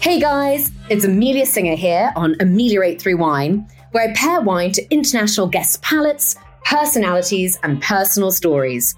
[0.00, 4.92] Hey guys, it's Amelia Singer here on Ameliorate Through Wine, where I pair wine to
[4.92, 8.94] international guest palates, personalities, and personal stories.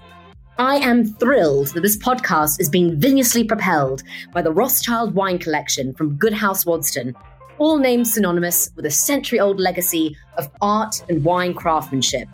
[0.59, 5.93] I am thrilled that this podcast is being vigorously propelled by the Rothschild Wine Collection
[5.93, 7.15] from Goedhuis Waddesdon,
[7.57, 12.27] all names synonymous with a century old legacy of art and wine craftsmanship.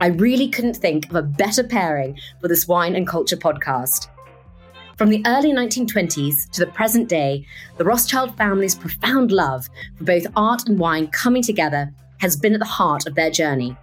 [0.00, 4.08] I really couldn't think of a better pairing for this wine and culture podcast.
[4.96, 7.46] From the early 1920s to the present day,
[7.76, 12.60] the Rothschild family's profound love for both art and wine coming together has been at
[12.60, 13.76] the heart of their journey.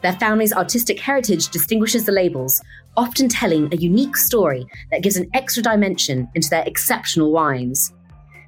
[0.00, 2.62] Their family's artistic heritage distinguishes the labels,
[2.96, 7.92] often telling a unique story that gives an extra dimension into their exceptional wines.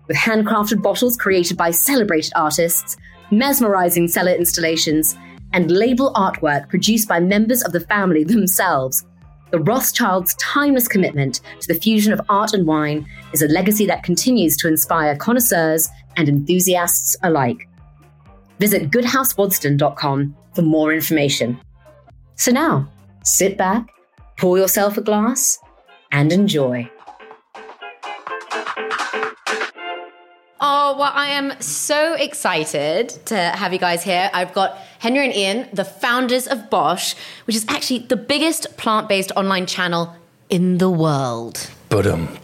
[0.06, 2.96] With handcrafted bottles created by celebrated artists,
[3.30, 5.14] mesmerizing cellar installations,
[5.52, 9.04] and label artwork produced by members of the family themselves,
[9.50, 14.02] the Rothschilds' timeless commitment to the fusion of art and wine is a legacy that
[14.02, 17.68] continues to inspire connoisseurs and enthusiasts alike.
[18.58, 21.58] Visit goedhuiswaddesdon.com for more information.
[22.34, 22.88] So now,
[23.24, 23.88] sit back,
[24.36, 25.58] pour yourself a glass,
[26.12, 26.90] and enjoy.
[30.60, 34.28] Oh, well, I am so excited to have you guys here.
[34.34, 37.14] I've got Henry and Ian, the founders of BOSH,
[37.46, 40.16] which is actually the biggest plant based online channel
[40.50, 41.70] in the world.
[41.88, 42.36] But um,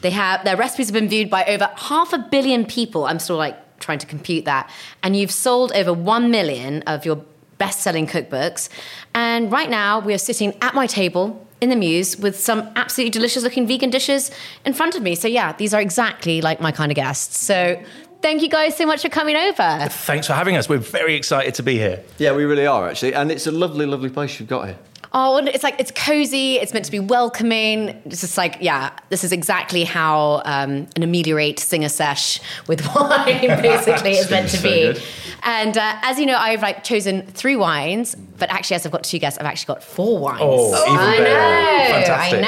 [0.00, 3.04] They have their recipes have been viewed by over half a billion people.
[3.04, 4.68] I'm still like trying to compute that.
[5.04, 7.24] And you've sold over 1 million of your
[7.58, 8.68] best-selling cookbooks.
[9.14, 13.10] And right now we are sitting at my table in the Mews with some absolutely
[13.10, 14.32] delicious looking vegan dishes
[14.66, 15.14] in front of me.
[15.14, 17.38] So yeah, these are exactly like my kind of guests.
[17.38, 17.80] So
[18.20, 19.88] thank you guys so much for coming over.
[19.88, 20.68] thanks for having us.
[20.68, 22.02] We're very excited to be here.
[22.18, 24.78] Yeah, we really are actually, and it's a lovely, lovely place you've got here.
[25.14, 26.54] Oh, it's like it's cozy.
[26.56, 27.88] It's meant to be welcoming.
[28.06, 33.40] It's just like, yeah, this is exactly how um, an ameliorate singer sesh with wine
[33.62, 34.68] basically is meant to be.
[34.92, 35.02] good.
[35.44, 39.04] And uh, as you know, I've like chosen three wines, but actually, as I've got
[39.04, 40.40] two guests, I've actually got four wines.
[40.42, 41.24] Oh, even I better.
[41.24, 42.44] know, Fantastic.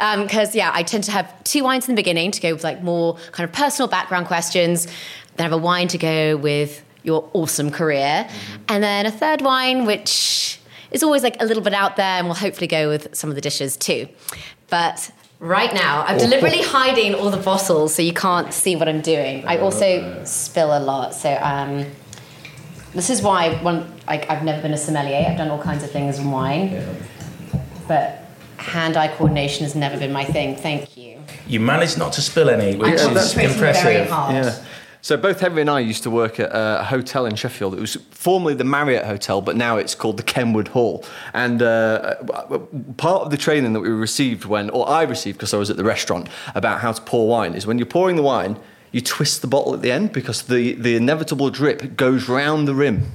[0.00, 0.22] I know.
[0.24, 2.82] Because yeah, I tend to have two wines in the beginning to go with like
[2.82, 4.86] more kind of personal background questions.
[4.86, 4.92] Then
[5.38, 8.62] I have a wine to go with your awesome career, Mm-hmm.
[8.68, 10.57] and then a third wine which
[10.90, 13.36] is always like a little bit out there, and we'll hopefully go with some of
[13.36, 14.08] the dishes too.
[14.68, 15.10] But
[15.40, 19.46] right now, I'm deliberately hiding all the bottles so you can't see what I'm doing.
[19.46, 21.86] I also spill a lot, so um,
[22.94, 25.26] this is why one like I've never been a sommelier.
[25.28, 26.82] I've done all kinds of things in wine,
[27.86, 28.24] but
[28.56, 30.56] hand-eye coordination has never been my thing.
[30.56, 31.20] Thank you.
[31.46, 34.10] You managed not to spill any, which I'm is concentrating very impressive.
[34.10, 34.34] hard.
[34.34, 34.64] Yeah.
[35.08, 37.72] So both Henry and I used to work at a hotel in Sheffield.
[37.72, 41.02] It was formerly the Marriott Hotel, but now it's called the Kenwood Hall.
[41.32, 42.16] And uh,
[42.98, 45.78] part of the training that we received when, or I received because I was at
[45.78, 48.58] the restaurant, about how to pour wine is when you're pouring the wine,
[48.92, 52.74] you twist the bottle at the end because the, the inevitable drip goes round the
[52.74, 53.12] rim.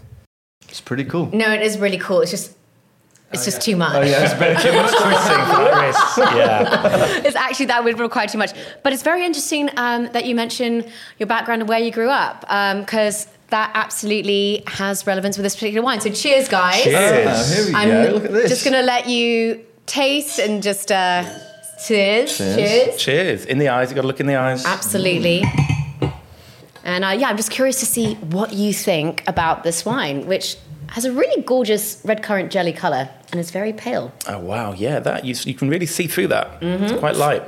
[0.70, 1.30] It's pretty cool.
[1.32, 2.22] No, it is really cool.
[2.22, 2.58] It's just,
[3.34, 3.94] it's just too much.
[3.94, 6.18] There's a bit too much twisting for that wrist.
[6.18, 7.22] Yeah.
[7.26, 8.52] it's actually that would require too much.
[8.84, 10.86] But it's very interesting um, that you mention
[11.20, 15.84] your background and where you grew up, because that absolutely has relevance with this particular
[15.84, 16.02] wine.
[16.02, 16.84] So cheers, guys.
[16.84, 17.28] Cheers.
[17.28, 18.14] Ah, here we I'm go.
[18.14, 18.50] Look at this.
[18.50, 21.24] just going to let you taste and just uh,
[21.86, 22.38] cheers.
[22.38, 22.98] Cheers.
[22.98, 23.46] Cheers.
[23.46, 23.90] In the eyes.
[23.90, 24.66] You've got to look in the eyes.
[24.66, 25.44] Absolutely.
[26.84, 30.58] And uh, yeah, I'm just curious to see what you think about this wine, which
[30.94, 34.12] has a really gorgeous red currant jelly color and is very pale.
[34.28, 36.62] Oh wow, yeah, that you, you can really see through that.
[36.62, 36.84] Mm-hmm.
[36.86, 37.44] It's quite light,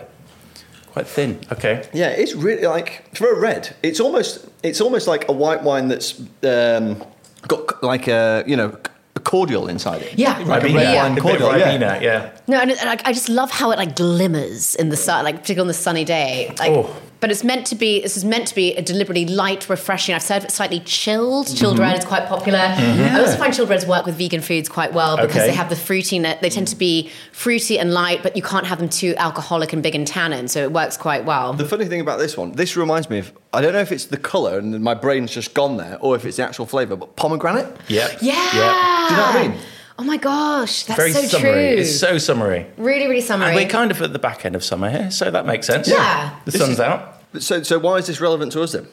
[0.94, 1.40] quite thin.
[1.52, 1.88] Okay.
[1.94, 3.76] Yeah, it's really like for a red.
[3.84, 7.04] It's almost it's almost like a white wine that's um,
[7.48, 8.78] got like a you know
[9.16, 10.18] a cordial inside it.
[10.18, 10.38] Yeah.
[10.40, 11.04] like a red Yeah.
[11.04, 11.58] wine A bit of cordial.
[11.58, 11.78] Yeah.
[11.78, 12.32] Ribena, yeah.
[12.48, 15.24] No, and, it- and I, I just love how it like glimmers in the sun,
[15.24, 16.54] like particularly on the sunny day.
[16.60, 16.96] Like, Oh.
[17.26, 18.02] But it's meant to be.
[18.02, 20.14] This is meant to be a deliberately light, refreshing.
[20.14, 21.48] I've served it slightly chilled.
[21.48, 21.56] Mm-hmm.
[21.58, 22.60] Chilled red is quite popular.
[22.60, 23.16] Mm-hmm.
[23.16, 25.48] I also find chilled reds work with vegan foods quite well because Okay.
[25.48, 26.40] they have the fruitiness.
[26.42, 29.82] They tend to be fruity and light, but you can't have them too alcoholic and
[29.82, 31.54] big in tannin, so it works quite well.
[31.54, 34.06] The funny thing about this one, this reminds me of I don't know if it's
[34.06, 37.16] the colour and my brain's just gone there, or if it's the actual flavour, but
[37.16, 37.76] pomegranate.
[37.88, 38.20] Yep.
[38.22, 38.34] yeah.
[38.36, 38.52] Yep.
[38.54, 39.58] Do you know what I mean?
[39.98, 41.52] Oh my gosh, that's Very so summery.
[41.54, 41.82] true.
[41.82, 42.68] It's so summery.
[42.78, 43.48] really, really summery.
[43.48, 45.88] And we're kind of at the back end of summer here, so that makes sense.
[45.90, 46.38] Yeah.
[46.44, 47.14] The This sun's is- out.
[47.40, 48.88] So, so why is this relevant to us then?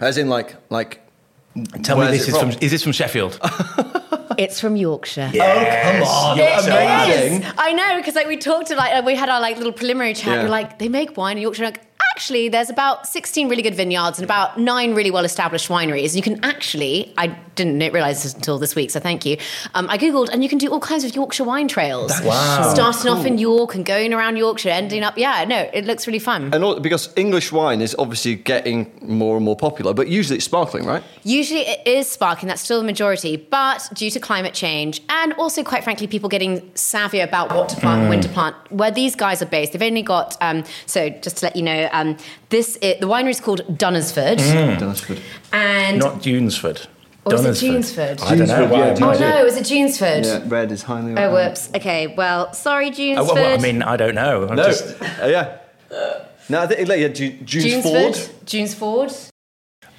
[0.00, 1.00] As in, like, like.
[1.82, 2.50] Tell me this it is from?
[2.50, 3.38] from is this from Sheffield?
[4.38, 5.30] it's from Yorkshire.
[5.34, 6.38] Oh come on.
[6.38, 7.52] It Amazing.
[7.56, 10.34] I know because like we talked to like we had our like little preliminary chat.
[10.34, 10.40] Yeah.
[10.42, 11.64] You're like they make wine in Yorkshire.
[11.64, 15.68] I'm like actually, there's about 16 really good vineyards and about nine really well established
[15.68, 16.14] wineries.
[16.14, 17.26] You can actually, I
[17.56, 19.36] didn't realize this until this week, so thank you.
[19.74, 22.12] Um, I Googled, and you can do all kinds of Yorkshire wine trails.
[22.22, 22.72] Wow.
[22.72, 26.20] Starting off in York and going around Yorkshire, ending up, yeah, no, it looks really
[26.20, 26.54] fun.
[26.54, 30.44] And all, because English wine is obviously getting more and more popular, but usually it's
[30.44, 31.02] sparkling, right?
[31.24, 35.64] Usually it is sparkling, that's still the majority, but due to climate change and also,
[35.64, 39.16] quite frankly, people getting savvier about what to plant and when to plant, where these
[39.16, 42.03] guys are based, they've only got, um, so just to let you know, um,
[42.50, 44.38] this i the winery is called Dunnersford.
[44.38, 45.20] Dunnersford.
[45.52, 46.86] And Not Dunesford.
[47.26, 48.18] Or is it Dunesford.
[48.18, 48.22] Dunesford?
[48.22, 48.54] I don't know.
[48.54, 50.24] Dunesford, Why, yeah, why Oh is it- no, is it Dunesford?
[50.24, 51.14] Yeah, red is highly.
[51.16, 51.70] Oh, whoops.
[51.74, 53.18] Okay, well, sorry, Dunesford.
[53.18, 54.46] Oh, well, well, I mean, I don't know.
[54.48, 55.58] I'm No, just- uh, yeah.
[56.50, 57.82] No, I think yeah, Ju- Junes Dunesford.
[57.82, 58.14] Ford.
[58.44, 59.30] Dunesford.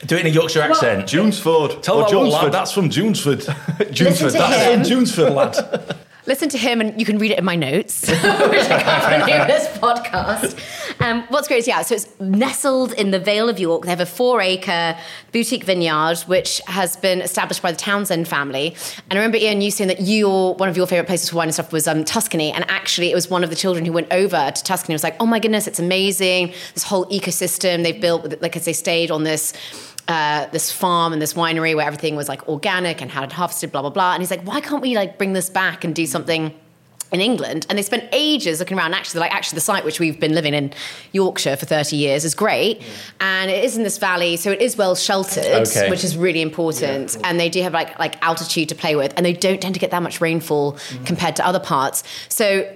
[0.06, 1.08] do it in a Yorkshire accent.
[1.08, 1.82] Junes Ford.
[1.82, 2.44] Tell or that one Junesford.
[2.44, 3.48] lad, that's from Dunesford.
[3.80, 4.84] Listen to that's him.
[4.84, 5.96] from Dunesford, lad.
[6.28, 9.68] Listen to him, and you can read it in my notes, which I accompany this
[9.78, 10.60] podcast.
[11.00, 13.84] Um, what's great is, yeah, so it's nestled in the Vale of York.
[13.84, 14.98] They have a four acre
[15.32, 18.76] boutique vineyard, which has been established by the Townsend family.
[19.10, 21.48] And I remember, Ian, you saying that your, one of your favourite places for wine
[21.48, 22.52] and stuff was um, Tuscany.
[22.52, 25.04] And actually, it was one of the children who went over to Tuscany and was
[25.04, 26.54] like, oh my goodness, it's amazing.
[26.74, 29.54] This whole ecosystem they've built, like as they stayed on this
[30.08, 33.72] uh, this farm and this winery where everything was like organic and had it harvested,
[33.72, 34.14] blah blah blah.
[34.14, 36.54] And he's like, why can't we like bring this back and do something?
[37.12, 38.94] In England, and they spent ages looking around.
[38.96, 40.74] Actually, like actually, the site which we've been living in,
[41.14, 42.82] Yorkshire, for thirty years, is great,
[43.22, 45.90] and it is in this valley, so it is well sheltered, Okay.
[45.90, 47.16] which is really important.
[47.24, 49.80] And they do have like like altitude to play with, and they don't tend to
[49.80, 52.04] get that much rainfall compared to other parts.
[52.28, 52.68] So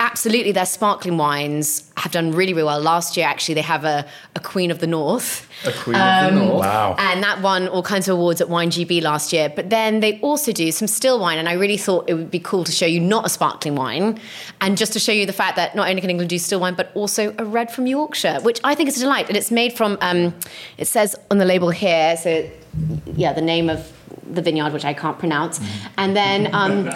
[0.00, 2.80] absolutely, their sparkling wines have done really, really well.
[2.80, 5.48] Last year, actually, they have a, a Queen of the North.
[5.66, 6.60] A Queen of the North.
[6.60, 6.96] Wow.
[6.98, 9.48] And that won all kinds of awards at Wine GB last year.
[9.48, 11.38] But then they also do some still wine.
[11.38, 14.20] And I really thought it would be cool to show you not a sparkling wine
[14.60, 16.74] and just to show you the fact that not only can England do still wine,
[16.74, 19.28] but also a red from Yorkshire, which I think is a delight.
[19.28, 20.34] And it's made from, um,
[20.76, 22.48] it says on the label here, so
[23.14, 23.90] yeah, the name of
[24.32, 25.60] the vineyard, which I can't pronounce.
[25.98, 26.90] And then um,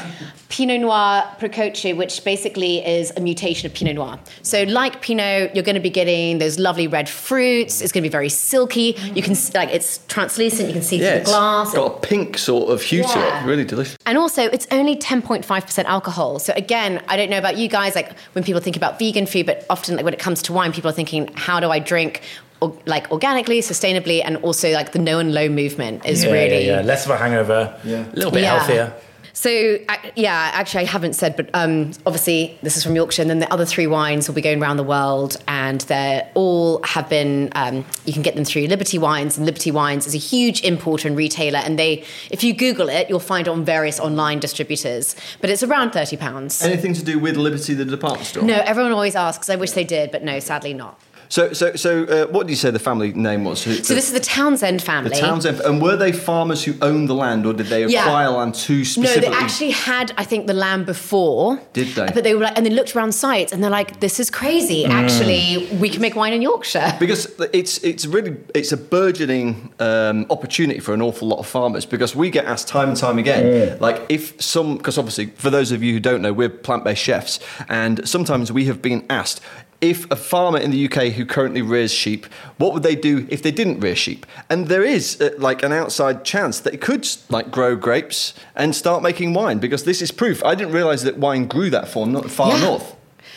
[0.48, 4.18] Pinot Noir Precoce, which basically is a mutation of Pinot Noir.
[4.42, 7.80] So, like Pinot, you're going to be getting those lovely red fruits.
[7.80, 8.96] It's going to be very silky.
[9.14, 10.68] You can like it's translucent.
[10.68, 11.72] You can see Yeah, through the it's glass.
[11.74, 13.46] got a pink sort of hue to it.
[13.46, 13.96] Really delicious.
[14.06, 16.38] And also, it's only 10.5% alcohol.
[16.38, 19.46] So again, I don't know about you guys, like when people think about vegan food,
[19.46, 22.22] but often like when it comes to wine, people are thinking, how do I drink
[22.60, 26.66] or, like organically, sustainably, and also like the no and low movement is Yeah, really
[26.66, 26.82] yeah, yeah.
[26.82, 27.78] Less of a hangover.
[27.84, 28.04] Yeah.
[28.12, 28.58] A little bit Yeah.
[28.58, 28.92] healthier.
[29.32, 33.30] So ac- yeah, actually, I haven't said, but um, obviously this is from Yorkshire, and
[33.30, 37.08] then the other three wines will be going around the world, and they all have
[37.08, 37.48] been.
[37.54, 41.08] Um, you can get them through Liberty Wines, and Liberty Wines is a huge importer
[41.08, 45.16] and retailer, and they, if you Google it, you'll find it on various online distributors,
[45.40, 46.60] but it's around thirty pounds.
[46.60, 48.42] Anything to do with Liberty, the department store?
[48.42, 49.48] No, everyone always asks.
[49.48, 51.00] I wish they did, but no, sadly not.
[51.30, 53.62] So, so, so, uh, what did you say the family name was?
[53.62, 55.10] Who- So this is the Townsend family.
[55.10, 55.28] the family.
[55.30, 55.60] Townsend.
[55.60, 58.00] And were they farmers who owned the land, or did they Yeah.
[58.02, 59.28] acquire land to No, specifically?
[59.28, 61.60] they actually had, I think, the land before.
[61.72, 62.08] Did they?
[62.12, 64.84] But they were like, and they looked around sites, and they're like, "This is crazy.
[64.84, 70.26] Actually, we can make wine in Yorkshire." Because it's it's really it's a burgeoning um,
[70.30, 73.76] opportunity for an awful lot of farmers because we get asked time and time again
[73.80, 77.02] like if some because obviously for those of you who don't know we're plant based
[77.02, 77.38] chefs
[77.68, 79.40] and sometimes we have been asked
[79.80, 82.26] if a farmer in the UK who currently rears sheep
[82.58, 84.26] what would they do if they didn't rear sheep?
[84.50, 88.76] And there is uh, like an outside chance that it could like grow grapes and
[88.76, 90.44] start making wine because this is proof.
[90.44, 92.60] I didn't realize that wine grew that far not far Yeah.
[92.64, 92.96] north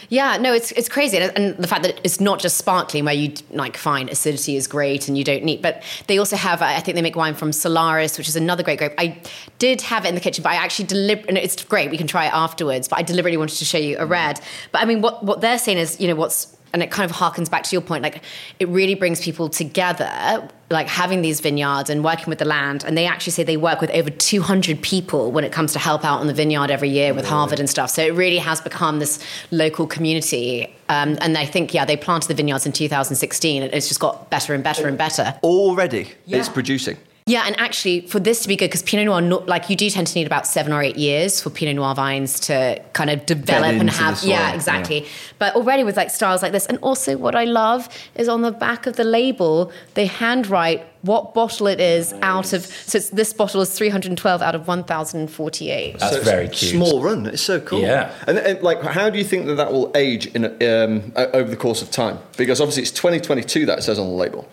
[0.10, 3.13] Yeah, no, it's it's crazy, and, and the fact that it's not just sparkling, where
[3.13, 6.62] you like find acidity is great and you don't need, but they also have.
[6.62, 8.93] I think they make wine from Solaris, which is another great grape.
[8.98, 9.22] I
[9.60, 11.41] did have it in the kitchen, but I actually deliberately.
[11.41, 11.89] It's great.
[11.89, 14.39] We can try it afterwards, but I deliberately wanted to show you a red.
[14.72, 17.15] But I mean, what what they're saying is, you know, what's and it kind of
[17.15, 18.03] harkens back to your point.
[18.03, 18.24] Like,
[18.60, 22.84] it really brings people together, like having these vineyards and working with the land.
[22.84, 26.03] And they actually say they work with over 200 people when it comes to help
[26.03, 27.92] out on the vineyard every year with Harvard and stuff.
[27.92, 30.65] So it really has become this local community.
[30.89, 34.32] Um, and I think, yeah, they planted the vineyards in 2016 and it's just got
[34.32, 35.38] better and better and better.
[35.44, 36.39] already Yeah.
[36.39, 39.75] it's producing Yeah, and actually, for this to be good, because Pinot Noir, like you
[39.77, 43.10] do tend to need about seven or eight years for Pinot Noir vines to kind
[43.10, 44.18] of develop and have.
[44.18, 44.56] soil, Yeah, yeah.
[44.56, 45.06] exactly.
[45.39, 48.51] But already with like styles like this, and also what I love is on the
[48.51, 52.65] back of the label, they handwrite what bottle it is out of.
[52.65, 56.00] So it's, this bottle is 312 out of 1,048.
[56.00, 56.72] That's it's very a cute.
[56.72, 57.25] Small run.
[57.27, 57.80] It's so cool.
[57.80, 58.13] Yeah.
[58.27, 61.58] And, and like, how do you think that that will age in um, over the
[61.58, 62.20] course of time?
[62.38, 64.48] Because obviously it's 2022 that it says on the label.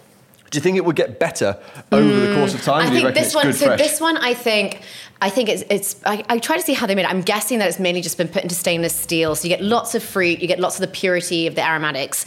[0.50, 1.56] Do you think it would get better
[1.92, 2.82] over the course of time?
[2.82, 3.52] Mm, I or do you think this one.
[3.52, 3.78] So fresh?
[3.80, 4.80] this one, I think,
[5.22, 5.62] I think it's.
[5.70, 7.10] it's I, I try to see how they made it.
[7.10, 9.94] I'm guessing that it's mainly just been put into stainless steel, so you get lots
[9.94, 12.26] of fruit, you get lots of the purity of the aromatics,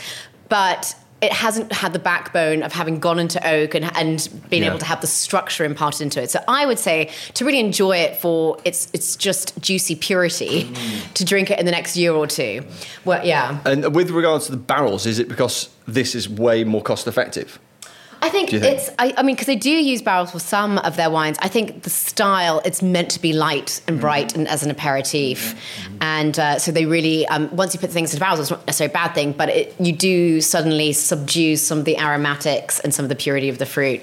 [0.49, 4.69] but it hasn't had the backbone of having gone into oak and, and being Yeah.
[4.69, 6.29] able to have the structure imparted into it.
[6.29, 11.13] So I would say to really enjoy it for its it's just juicy purity, Mm.
[11.13, 12.65] to drink it in the next year or two.
[13.05, 13.59] Well, yeah.
[13.65, 17.57] And with regards to the barrels, is it because this is way more cost effective?
[18.23, 18.63] I think, think?
[18.63, 18.89] it's.
[18.97, 21.37] I, I mean, because they do use barrels for some of their wines.
[21.41, 25.55] I think the style it's meant to be light and bright and as an aperitif,
[25.99, 28.91] and uh, so they really um, once you put things into barrels, it's not necessarily
[28.91, 33.03] a bad thing, but it, you do suddenly subdue some of the aromatics and some
[33.03, 34.01] of the purity of the fruit.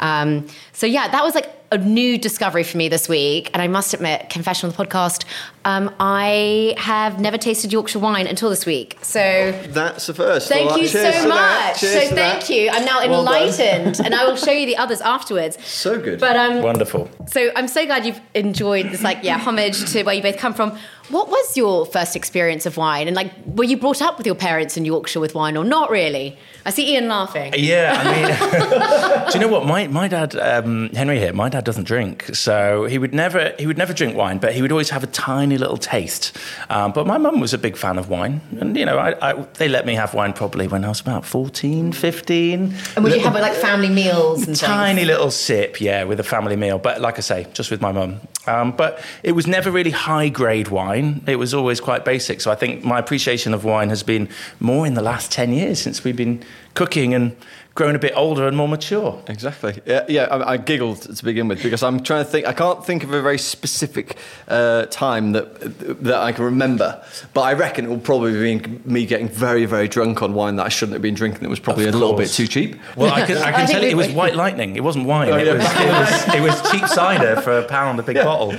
[0.00, 3.68] Um, so yeah, that was like a new discovery for me this week, and I
[3.68, 5.24] must admit, confession on the podcast,
[5.64, 8.98] um, I have never tasted Yorkshire wine until this week.
[9.02, 9.52] So.
[9.68, 10.48] That's the first.
[10.48, 11.76] Thank Well, you so much.
[11.76, 12.50] So thank that.
[12.50, 12.70] you.
[12.72, 15.64] I'm now Well enlightened, and I will show you the others afterwards.
[15.64, 16.18] So good.
[16.18, 17.08] But um, Wonderful.
[17.26, 20.54] so I'm so glad you've enjoyed this, like, yeah, homage to where you both come
[20.54, 20.76] from.
[21.10, 24.36] What was your first experience of wine, and like, were you brought up with your
[24.36, 26.38] parents in Yorkshire with wine, or not really?
[26.64, 27.52] I see Ian laughing.
[27.56, 29.66] Yeah, I mean, do you know what?
[29.66, 31.32] My my dad, um, Henry here.
[31.32, 34.62] My dad doesn't drink, so he would never he would never drink wine, but he
[34.62, 36.36] would always have a tiny little taste.
[36.68, 39.32] Um, but my mum was a big fan of wine, and you know, I, I,
[39.54, 42.74] they let me have wine probably when I was about 14, 15.
[42.96, 45.08] And would you have like family meals and Tiny things?
[45.08, 46.78] little sip, yeah, with a family meal.
[46.78, 48.20] But like I say, just with my mum.
[48.46, 51.22] Um, but it was never really high grade wine.
[51.26, 52.40] It was always quite basic.
[52.40, 54.28] So I think my appreciation of wine has been
[54.58, 56.42] more in the last 10 years since we've been
[56.74, 57.36] cooking and
[57.74, 59.22] grown a bit older and more mature.
[59.28, 59.80] Exactly.
[59.86, 60.24] Yeah, yeah.
[60.24, 62.46] I, I giggled to begin with because I'm trying to think.
[62.46, 64.16] I can't think of a very specific
[64.48, 69.06] uh, time that that I can remember, but I reckon it will probably be me
[69.06, 71.42] getting very, very drunk on wine that I shouldn't have been drinking.
[71.42, 72.76] That was probably Of a little bit too cheap.
[72.96, 74.76] Well, I can, I I can think tell you, it was white lightning.
[74.76, 75.30] It wasn't wine.
[75.30, 78.52] Oh, it, was, it, was, it was cheap cider for a pound, a big bottle.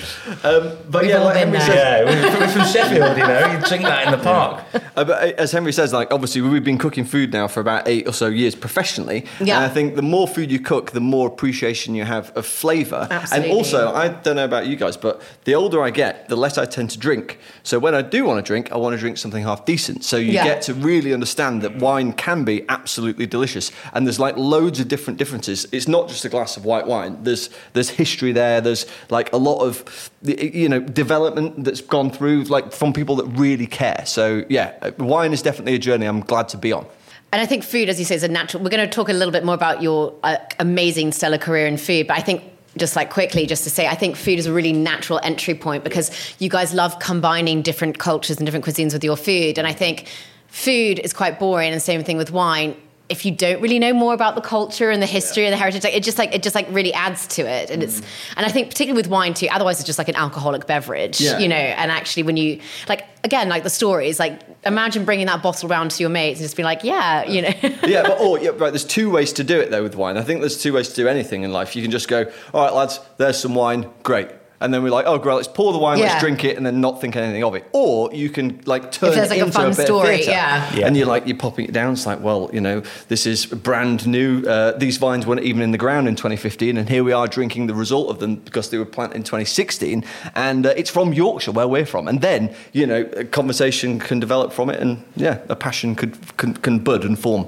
[0.44, 3.52] Um, but We've yeah, like Henry says, Yeah, it was from Sheffield, you know.
[3.52, 4.64] You drink that in the park.
[4.74, 7.88] Uh, but uh, as Henry says, like obviously we've been cooking food now for about
[7.88, 9.01] eight or so years professionally.
[9.40, 9.58] Yeah.
[9.58, 13.08] And I think the more food you cook, the more appreciation you have of flavour.
[13.10, 13.50] Absolutely.
[13.50, 16.58] And also, I don't know about you guys, but the older I get, the less
[16.58, 17.40] I tend to drink.
[17.64, 20.04] So when I do want to drink, I want to drink something half decent.
[20.04, 20.44] So you Yeah.
[20.44, 23.72] get to really understand that wine can be absolutely delicious.
[23.94, 25.68] And there's like loads of different differences.
[25.72, 27.18] It's not just a glass of white wine.
[27.24, 28.62] There's there's history there.
[28.62, 33.26] There's like a lot of you know development that's gone through like from people that
[33.26, 34.04] really care.
[34.06, 36.86] So yeah, wine is definitely a journey I'm glad to be on.
[37.34, 38.62] And I think food, as you say, is a natural.
[38.62, 41.78] We're going to talk a little bit more about your uh, amazing stellar career in
[41.78, 42.44] food, but I think
[42.78, 45.84] just like quickly, just to say, I think food is a really natural entry point
[45.84, 49.74] because you guys love combining different cultures and different cuisines with your food, and I
[49.74, 50.10] think
[50.48, 52.76] food is quite boring, and same thing with wine.
[53.12, 55.84] If you don't really know more about the culture and the history and the heritage,
[55.84, 58.06] like, it just like it just like really adds to it, and it's mm.
[58.38, 59.48] and I think particularly with wine too.
[59.52, 61.38] Otherwise, it's just like an alcoholic beverage, Yeah.
[61.38, 61.56] you know.
[61.56, 65.92] And actually, when you like again, like the stories, like imagine bringing that bottle around
[65.92, 67.54] to your mates and just be like, yeah, you know.
[67.84, 68.72] yeah, but oh, yeah, right.
[68.72, 70.18] There's two ways to do it though with wine.
[70.18, 71.76] I think there's two ways to do anything in life.
[71.76, 74.30] You can just go, all right, lads, there's some wine, great.
[74.62, 76.06] And then we're like, oh, great, let's pour the wine, Yeah.
[76.06, 77.66] let's drink it, and then not think anything of it.
[77.74, 80.32] Or you can like turn there's, it like, a into fun bit of story, theatre.
[80.32, 80.74] yeah.
[80.76, 80.88] Yeah.
[80.88, 81.94] And you're like, you're popping it down.
[81.94, 84.44] It's like, well, you know, this is brand new.
[84.46, 87.68] Uh, these vines weren't even in the ground in 2015, and here we are drinking
[87.68, 90.04] the result of them because they were planted in 2016.
[90.36, 92.08] And uh, it's from Yorkshire, where we're from.
[92.08, 96.16] And then, you know, a conversation can develop from it, and yeah, a passion could
[96.38, 97.48] can, can bud and form.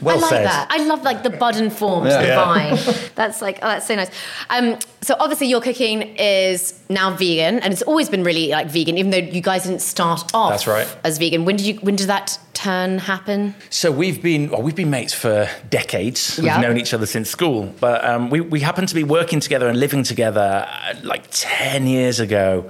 [0.00, 0.44] Well I like said.
[0.46, 0.66] that.
[0.70, 2.16] I love like the bud and form Yeah.
[2.18, 2.44] to the Yeah.
[2.44, 2.78] vine.
[3.14, 4.10] That's like oh, that's so nice.
[4.50, 8.98] Um, so obviously your cooking is now vegan, and it's always been really like vegan,
[8.98, 10.88] even though you guys didn't start off That's right.
[11.04, 11.44] as vegan.
[11.44, 11.74] When did you?
[11.76, 13.54] When did that turn happen?
[13.70, 16.38] So we've been well, we've been mates for decades.
[16.42, 16.56] Yeah.
[16.58, 19.68] We've known each other since school, but um, we we happened to be working together
[19.68, 22.68] and living together uh, like ten years ago,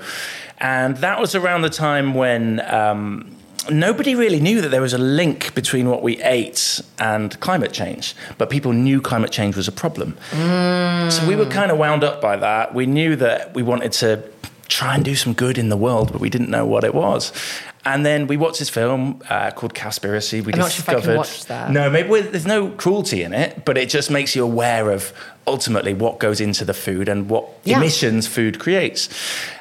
[0.58, 2.60] and that was around the time when.
[2.60, 3.30] Um,
[3.70, 8.14] Nobody really knew that there was a link between what we ate and climate change,
[8.38, 10.16] but people knew climate change was a problem.
[11.10, 12.74] So we were kind of wound up by that.
[12.74, 14.22] We knew that we wanted to
[14.68, 17.32] try and do some good in the world, but we didn't know what it was.
[17.86, 20.42] And then we watched this film uh, called Cowspiracy.
[20.44, 21.70] We I'm not sure if I can discovered watch that.
[21.70, 25.12] no, maybe there's no cruelty in it, but it just makes you aware of
[25.46, 27.76] ultimately what goes into the food and what Yeah.
[27.76, 29.10] emissions food creates.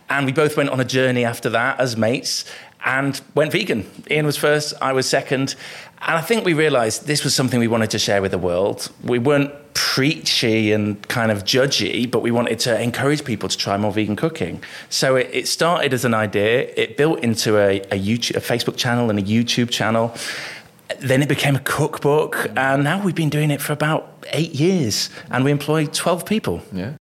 [0.10, 2.46] And we both went on a journey after that as mates
[2.86, 3.90] and went vegan.
[4.12, 5.56] Ian was first, I was second.
[6.02, 8.92] And I think we realized this was something we wanted to share with the world.
[9.04, 13.78] We weren't preachy and kind of judgy, but we wanted to encourage people to try
[13.78, 14.62] more vegan cooking.
[14.90, 18.76] So it, it started as an idea, it built into a, a, YouTube, a Facebook
[18.76, 20.14] channel and a YouTube channel
[21.00, 25.10] then it became a cookbook, and now we've been doing it for about eight years,
[25.32, 26.62] and we employ 12 people.
[26.72, 26.94] Yeah.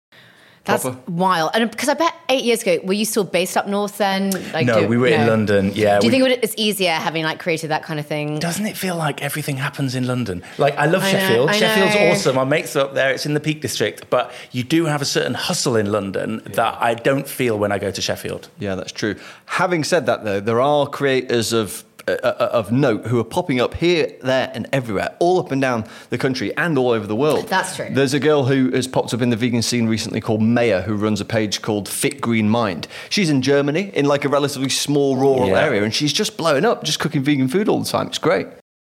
[0.64, 1.10] That's proper.
[1.10, 1.50] wild.
[1.54, 4.30] And because I bet eight years ago, were you still based up north then?
[4.52, 5.72] Like, No, do- we were in London.
[5.74, 5.98] Yeah.
[5.98, 8.38] Do you we- think it's easier having like created that kind of thing?
[8.38, 10.42] Doesn't it feel like everything happens in London?
[10.58, 11.50] Like I love I know, Sheffield.
[11.50, 12.10] I Sheffield's know.
[12.12, 12.38] awesome.
[12.38, 13.10] Our mates are up there.
[13.10, 16.76] It's in the Peak District, but you do have a certain hustle in London that
[16.80, 18.48] I don't feel when I go to Sheffield.
[18.60, 19.16] Yeah, that's true.
[19.46, 21.91] Having said that, though, there are creators of uh, uh,
[22.22, 25.60] Uh, uh, of note who are popping up here, there, and everywhere, all up and
[25.62, 27.48] down the country and all over the world.
[27.48, 27.88] That's true.
[27.90, 30.94] There's a girl who has popped up in the vegan scene recently called Maya, who
[30.96, 32.86] runs a page called Fit Green Mind.
[33.08, 35.60] She's in Germany, in like a relatively small rural Yeah.
[35.64, 38.08] area, and she's just blowing up, just cooking vegan food all the time.
[38.08, 38.46] It's great.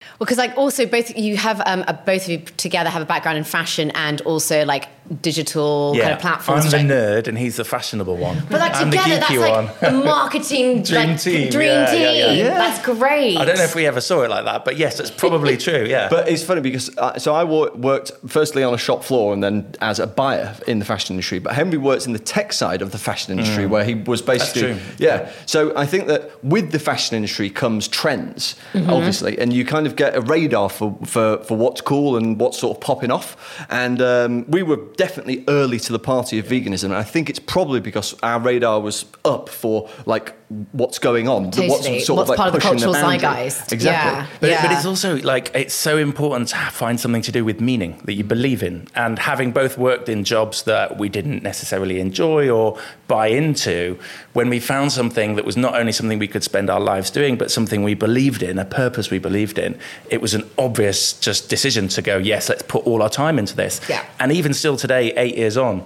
[0.01, 3.06] Well, because like also both you have um, uh, both of you together have a
[3.06, 4.88] background in fashion and also like
[5.22, 6.72] digital kind of platforms.
[6.74, 8.44] I'm the Like- nerd and he's the fashionable one.
[8.50, 9.94] But like I'm together, the that's geeky like one.
[9.94, 12.18] a marketing Dream like, team, Dream yeah, yeah, team.
[12.38, 12.44] yeah.
[12.44, 12.58] Yeah.
[12.58, 13.38] That's great.
[13.38, 15.86] I don't know if we ever saw it like that, but yes, it's probably true.
[15.88, 16.10] Yeah.
[16.10, 19.42] But it's funny because uh, so I wo- worked firstly on a shop floor and
[19.44, 21.39] then as a buyer in the fashion industry.
[21.39, 24.74] But Henry works in the tech side of the fashion industry where he was basically
[24.74, 24.77] true.
[25.00, 25.32] yeah.
[25.46, 28.89] So I think that with the fashion industry comes trends, Mm-hmm.
[28.92, 32.60] obviously, and you kind of get a radar for, for for what's cool and what's
[32.60, 33.65] sort of popping off.
[33.70, 36.86] And um, we were definitely early to the party of veganism.
[36.86, 40.34] And I think it's probably because our radar was up for like
[40.72, 41.68] what's going on, Totally.
[41.70, 43.20] what's sort What's of like part of the pushing cultural boundary.
[43.20, 43.74] zeitgeist.
[43.74, 44.22] Exactly.
[44.22, 44.27] Yeah.
[44.39, 44.62] But, yeah.
[44.62, 48.13] but it's also like it's so important to find something to do with meaning that
[48.13, 48.88] you believe in.
[48.96, 54.00] And having both worked in jobs that we didn't necessarily enjoy or buy into,
[54.34, 57.38] when we found something that was not only something we could spend our lives doing,
[57.38, 59.77] but something we believed in, a purpose we believed in,
[60.10, 63.56] it was an obvious just decision to go, yes, let's put all our time into
[63.56, 63.82] this.
[63.89, 64.06] Yeah.
[64.20, 65.86] And even still today, eight years on,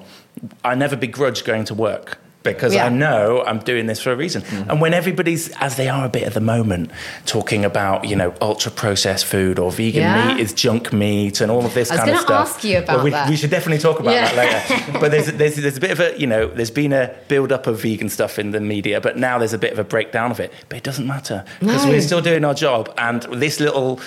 [0.64, 2.20] I never begrudge going to work.
[2.44, 2.86] Because Yeah.
[2.88, 4.42] I know I'm doing this for a reason.
[4.42, 4.72] Mm-hmm.
[4.72, 6.90] And when everybody's, as they are a bit at the moment,
[7.28, 10.34] talking about, you know, ultra processed food or vegan Yeah.
[10.34, 12.48] meat is junk meat and all of this I was kind of stuff.
[12.56, 13.30] ask you about we, that.
[13.30, 14.34] we should definitely talk about Yeah.
[14.34, 14.92] that later.
[15.00, 17.68] but there's, there's, there's a bit of a, you know, there's been a build up
[17.68, 20.40] of vegan stuff in the media, but now there's a bit of a breakdown of
[20.40, 20.52] it.
[20.68, 21.92] But it doesn't matter because No.
[21.92, 22.92] we're still doing our job.
[22.98, 24.00] And this little,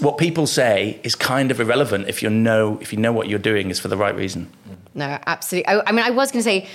[0.00, 3.38] what people say is kind of irrelevant if you know, if you know what you're
[3.38, 4.50] doing is for the right reason.
[4.94, 5.66] No, absolutely.
[5.68, 6.66] I, I mean, I was going to say.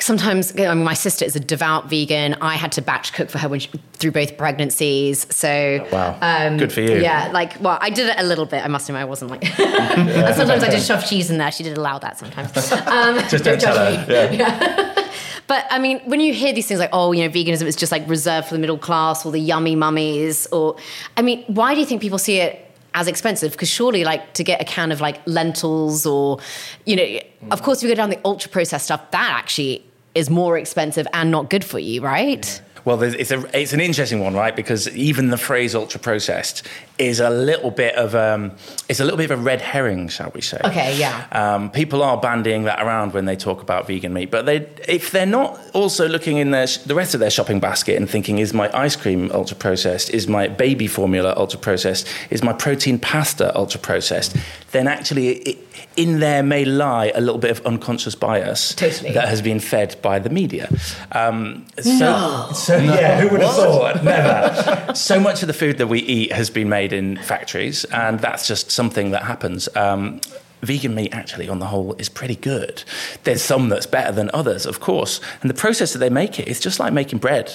[0.00, 2.34] Sometimes, I mean, my sister is a devout vegan.
[2.40, 5.26] I had to batch cook for her when she, through both pregnancies.
[5.34, 6.56] So, Wow.
[6.56, 6.98] Good for you.
[6.98, 8.64] Yeah, like, well, I did it a little bit.
[8.64, 9.42] I must admit, I wasn't like.
[9.60, 11.50] and sometimes I did shove cheese in there.
[11.50, 12.56] She did allow that sometimes.
[12.72, 14.06] Um, Just don't tell her.
[14.06, 14.36] me.
[14.38, 14.94] Yeah.
[15.48, 17.90] But I mean, when you hear these things like, oh, you know, veganism is just
[17.90, 20.76] like reserved for the middle class or the yummy mummies, or
[21.16, 23.52] I mean, why do you think people see it as expensive?
[23.52, 26.38] Because surely, like, to get a can of like lentils or,
[26.84, 27.20] you know,
[27.50, 29.82] of course, if you go down the ultra processed stuff, that actually
[30.14, 32.60] is more expensive and not good for you, right?
[32.84, 34.54] Well, there's- it's a it's an interesting one, right?
[34.56, 36.66] Because even the phrase ultra processed
[36.96, 38.52] is a little bit of um,
[38.88, 40.58] it's a little bit of a red herring, shall we say?
[40.64, 41.26] Okay, yeah.
[41.32, 45.10] Um, people are bandying that around when they talk about vegan meat, but they if
[45.10, 48.54] they're not also looking in their, the rest of their shopping basket and thinking, is
[48.54, 50.08] my ice cream ultra processed?
[50.10, 52.08] Is my baby formula ultra processed?
[52.30, 54.34] Is my protein pasta ultra processed?
[54.70, 55.58] Then actually, it,
[55.98, 59.12] in there may lie a little bit of unconscious bias Totally.
[59.12, 60.70] that has been fed by the media.
[61.10, 64.04] Um, so, so yeah, who would have thought?
[64.04, 64.94] Never.
[64.94, 68.46] so much of the food that we eat has been made in factories, and that's
[68.46, 69.68] just something that happens.
[69.74, 70.20] Um,
[70.62, 72.84] vegan meat, actually, on the whole, is pretty good.
[73.24, 76.46] There's some that's better than others, of course, and the process that they make it
[76.46, 77.52] is just like making bread.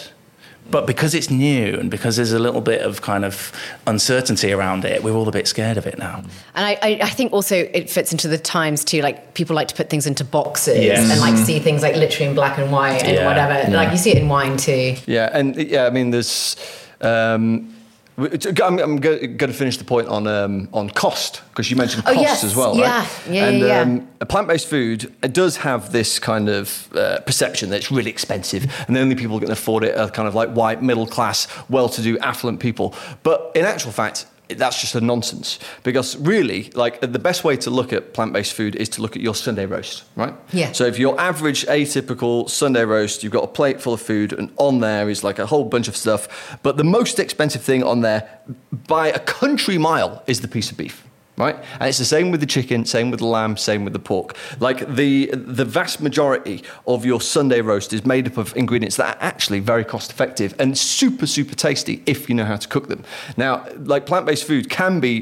[0.71, 3.51] But because it's new and because there's a little bit of kind of
[3.85, 6.23] uncertainty around it, we're all a bit scared of it now.
[6.55, 9.01] And I, I, I think also it fits into the times too.
[9.01, 11.11] Like people like to put things into boxes Yes.
[11.11, 13.69] and like see things like literally in black and white and Yeah, whatever.
[13.69, 13.75] yeah.
[13.77, 14.95] Like you see it in wine too.
[15.05, 16.55] Yeah, and yeah, I mean, there's.
[17.01, 17.72] Um,
[18.17, 22.11] I'm, I'm going to finish the point on um, on cost because you mentioned Oh,
[22.11, 22.43] yes.
[22.43, 22.99] as well, Yeah.
[22.99, 23.09] right?
[23.27, 23.81] Yeah, yeah, and yeah.
[23.81, 28.11] Um, a plant-based food it does have this kind of uh, perception that it's really
[28.11, 31.47] expensive, and the only people who can afford it are kind of like white, middle-class,
[31.69, 32.93] well-to-do, affluent people.
[33.23, 37.69] But in actual fact, that's just a nonsense because really, like the best way to
[37.69, 40.33] look at plant-based food is to look at your Sunday roast, right?
[40.51, 40.71] Yeah.
[40.71, 44.51] So if your average atypical Sunday roast, you've got a plate full of food, and
[44.57, 46.57] on there is like a whole bunch of stuff.
[46.63, 48.41] But the most expensive thing on there,
[48.87, 51.07] by a country mile, is the piece of beef.
[51.35, 53.99] Right, and it's the same with the chicken, same with the lamb, same with the
[53.99, 54.35] pork.
[54.59, 59.15] Like the the vast majority of your Sunday roast is made up of ingredients that
[59.17, 62.87] are actually very cost effective and super super tasty if you know how to cook
[62.87, 63.03] them.
[63.35, 65.21] Now, like plant based food can be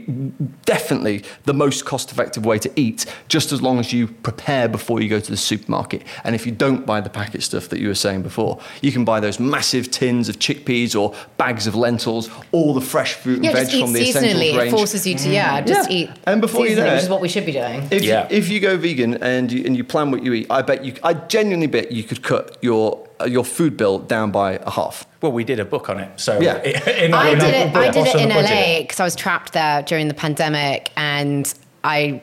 [0.65, 5.01] definitely the most cost effective way to eat, just as long as you prepare before
[5.01, 6.03] you go to the supermarket.
[6.25, 9.05] And if you don't buy the packet stuff that you were saying before, you can
[9.05, 13.45] buy those massive tins of chickpeas or bags of lentils, all the fresh fruit and
[13.45, 14.53] Yeah, veg just eat from the essentials seasonally.
[14.53, 14.71] It range.
[14.71, 15.67] forces you to yeah, mm.
[15.67, 15.97] just Yeah.
[15.97, 16.17] eat sweet.
[16.25, 17.87] And before you seasoning, know it- which is what we should be doing.
[17.91, 18.27] If, Yeah.
[18.29, 20.83] you, if you go vegan and you, and you plan what you eat, I bet
[20.85, 24.69] you, I genuinely bet you could cut your uh, your food bill down by a
[24.71, 25.05] half.
[25.21, 26.09] Well, we did a book on it.
[26.19, 26.57] So Yeah.
[26.63, 27.73] in, I in did it.
[27.73, 28.51] book, I did it in the Budget.
[28.51, 31.51] LA because I was trapped there during the pandemic, and
[31.83, 32.21] I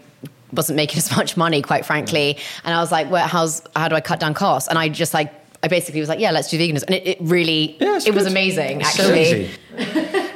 [0.53, 2.39] wasn't making as much money, quite frankly.
[2.65, 5.15] And I was like, "Well, how's how do I cut down costs?" And I just
[5.15, 5.33] like.
[5.61, 6.85] I basically was like, yeah, let's do veganism.
[6.85, 9.51] And it, it really, Yeah, it's it was amazing, It's so actually.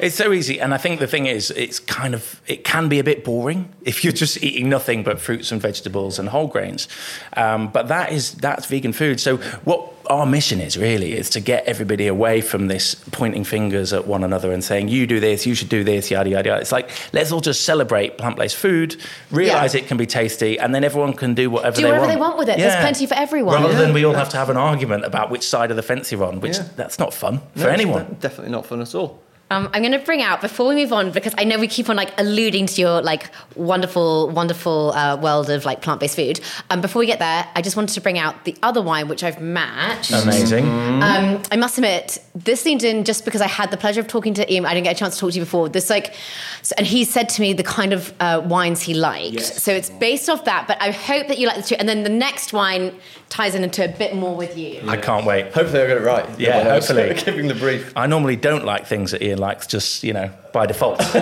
[0.02, 0.06] easy.
[0.06, 2.98] it's so easy, and I think the thing is, it's kind of it can be
[2.98, 6.88] a bit boring if you're just eating nothing but fruits and vegetables and whole grains.
[7.36, 9.20] Um, but that is that's vegan food.
[9.20, 13.92] So what our mission is really is to get everybody away from this pointing fingers
[13.92, 16.60] at one another and saying you do this, you should do this, yada yada yada.
[16.60, 18.96] It's like let's all just celebrate plant-based food,
[19.30, 22.14] realize it can be tasty, and then everyone can do whatever Do they whatever want.
[22.14, 22.58] they want with it.
[22.58, 23.62] There's plenty for everyone.
[23.62, 26.10] Rather than we all have to have an argument about which side of the fence
[26.10, 26.68] you're on, which Yeah.
[26.76, 28.16] that's not fun No, for it's anyone.
[28.20, 29.20] definitely not fun at all.
[29.52, 31.90] Um, I'm going to bring out before we move on because I know we keep
[31.90, 36.40] on like alluding to your like wonderful, wonderful uh, world of like plant-based food.
[36.70, 39.22] Um, before we get there, I just wanted to bring out the other wine which
[39.22, 40.10] I've matched.
[40.12, 40.64] Amazing.
[41.02, 44.32] Um, I must admit, this leaned in just because I had the pleasure of talking
[44.34, 44.64] to Ian.
[44.64, 45.68] I didn't get a chance to talk to you before.
[45.68, 46.14] This like,
[46.62, 49.34] so- and he said to me the kind of uh, wines he liked.
[49.34, 49.62] Yes.
[49.62, 50.66] So it's based off that.
[50.66, 51.74] But I hope that you like the two.
[51.78, 54.80] And then the next wine ties in into a bit more with you.
[54.88, 55.52] I can't wait.
[55.52, 56.40] Hopefully, I got it right.
[56.40, 57.14] Yeah, When I was hopefully.
[57.24, 57.92] giving the brief.
[57.96, 60.98] I normally don't like things that Ian likes, just you know, by default.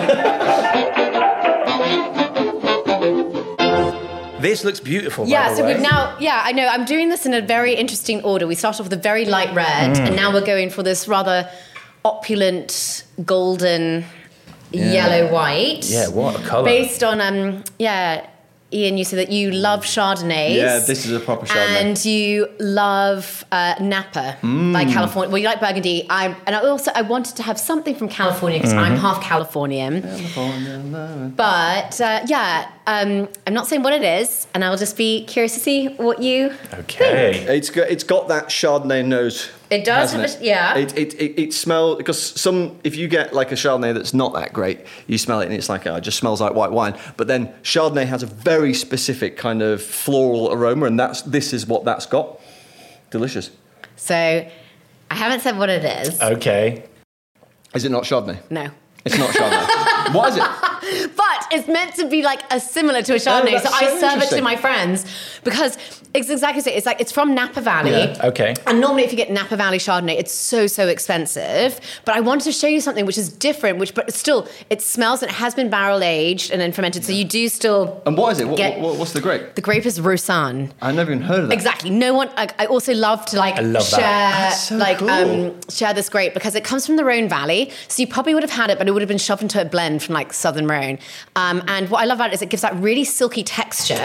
[4.41, 5.27] this looks beautiful.
[5.27, 5.73] Yeah, so way.
[5.73, 6.67] we've now, yeah, I know.
[6.67, 8.47] I'm doing this in a very interesting order.
[8.47, 10.07] We started off with a very light red, Mm.
[10.07, 11.49] and now we're going for this rather
[12.05, 14.05] opulent golden
[14.71, 15.85] yellow white.
[15.89, 16.65] Yeah, what a colour.
[16.65, 18.25] Based on, um, yeah,
[18.73, 20.55] Ian, you said that you love Chardonnays.
[20.55, 21.81] Yeah, this is a proper Chardonnay.
[21.81, 25.29] And you love uh, Napa, like California.
[25.29, 26.07] Well, you like Burgundy.
[26.09, 29.01] I and I also I wanted to have something from California because I'm Mm-hmm.
[29.01, 30.01] half Californian.
[31.35, 35.53] But uh, yeah, um, I'm not saying what it is, and I'll just be curious
[35.55, 36.53] to see what you.
[36.73, 37.45] Okay.
[37.57, 39.49] It's got it's got that Chardonnay nose.
[39.71, 40.75] It does hasn't have a- yeah.
[40.77, 44.33] It it, it, it smells because some if you get like a Chardonnay that's not
[44.33, 46.99] that great, you smell it and it's like oh, it just smells like white wine.
[47.15, 51.65] But then Chardonnay has a very specific kind of floral aroma, and that's this is
[51.65, 52.39] what that's got.
[53.11, 53.49] Delicious.
[53.95, 56.21] So I haven't said what it is.
[56.21, 56.83] Okay.
[57.73, 58.39] Is it not Chardonnay?
[58.49, 58.69] no.
[59.05, 60.13] It's not Chardonnay.
[60.13, 60.70] what is it?
[61.51, 64.29] It's meant to be like a similar to a Chardonnay, that's so I serve it
[64.35, 65.05] to my friends
[65.43, 65.77] because
[66.13, 66.71] it's exactly so.
[66.71, 67.91] It's like it's from Napa Valley.
[67.91, 68.53] Yeah, okay.
[68.67, 71.79] And normally, if you get Napa Valley Chardonnay, it's so so expensive.
[72.05, 75.21] But I wanted to show you something which is different, which but still it smells
[75.21, 78.01] and it has been barrel aged and then fermented, so you do still.
[78.05, 78.47] And what is it?
[78.47, 79.55] What, Get- what, what's the grape?
[79.55, 80.73] The grape is Roussanne.
[80.81, 81.53] I never even heard of that.
[81.53, 81.89] Exactly.
[81.89, 82.29] No one.
[82.37, 84.51] I, I also love to like love share.
[84.51, 85.09] So like cool.
[85.09, 87.71] um, share this grape because it comes from the Rhone Valley.
[87.87, 89.65] So you probably would have had it, but it would have been shoved into a
[89.65, 90.99] blend from like Southern Rhone.
[91.35, 93.95] Um, and what I love about it is it gives that really silky texture.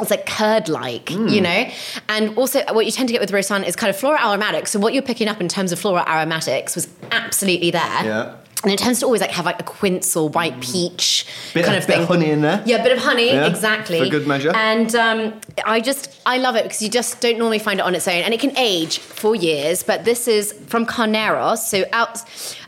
[0.00, 1.68] It's like curd like, you know.
[2.08, 4.70] And also, what you tend to get with Roussanne is kind of floral aromatics.
[4.72, 7.82] So what you're picking up in terms of floral aromatics was absolutely there.
[8.04, 8.36] Yeah.
[8.62, 11.76] And it tends to always like have like a quince or white peach Bit kind
[11.76, 12.02] of- of bit thing.
[12.02, 12.62] of honey in there.
[12.66, 13.98] Yeah, a bit of honey, Yeah, exactly.
[14.00, 14.50] for good measure.
[14.56, 15.34] And um,
[15.66, 18.22] I just, I love it because you just don't normally find it on its own.
[18.22, 21.58] And it can age for years, but this is from Carneros.
[21.58, 22.18] So out,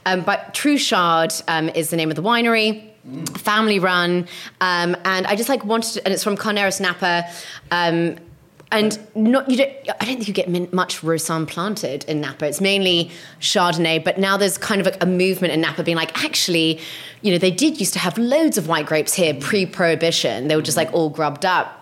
[0.05, 2.88] um, but Truchard um, is the name of the winery.
[3.37, 4.29] Family run,
[4.61, 7.25] um, and I just like wanted, to, and it's from Carneros Napa,
[7.71, 8.17] um,
[8.71, 9.73] and not you don't.
[10.01, 12.47] I don't think you get min- much Roussanne planted in Napa.
[12.47, 16.23] It's mainly Chardonnay, but now there's kind of like a movement in Napa being like,
[16.23, 16.81] actually,
[17.23, 20.49] you know, they did used to have loads of white grapes here pre-prohibition.
[20.49, 21.78] They were just like all grubbed up.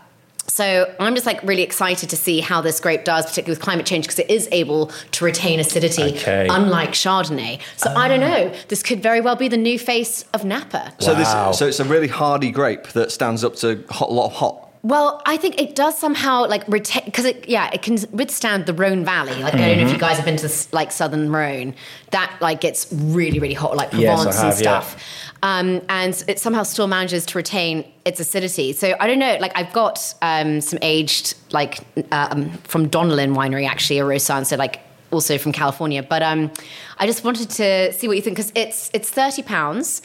[0.49, 3.87] So I'm just like really excited to see how this grape does, particularly with climate
[3.87, 6.47] change, because it is able to retain acidity, Okay.
[6.51, 7.61] unlike Chardonnay.
[7.77, 8.29] So I don't ah.
[8.29, 8.55] know.
[8.69, 10.93] This could very well be the new face of Napa.
[10.99, 14.27] So this, so it's a really hardy grape that stands up to hot, a lot
[14.27, 14.63] of hot.
[14.87, 18.73] Well, I think it does somehow like retain because it yeah it can withstand the
[18.73, 19.35] Rhone Valley.
[19.43, 19.99] Like I don't know if you mm-hmm.
[19.99, 21.75] guys have been to like Southern Rhone,
[22.13, 25.03] that like gets really really hot like Yes, I Provence have, and stuff.
[25.43, 28.73] Um, and it somehow still manages to retain its acidity.
[28.73, 29.37] So I don't know.
[29.41, 31.81] Like I've got um, some aged like
[32.13, 34.45] um, from Donelan Winery actually a Roussanne.
[34.45, 36.03] So like also from California.
[36.03, 36.51] But um,
[36.99, 40.03] I just wanted to see what you think because it's it's thirty pounds,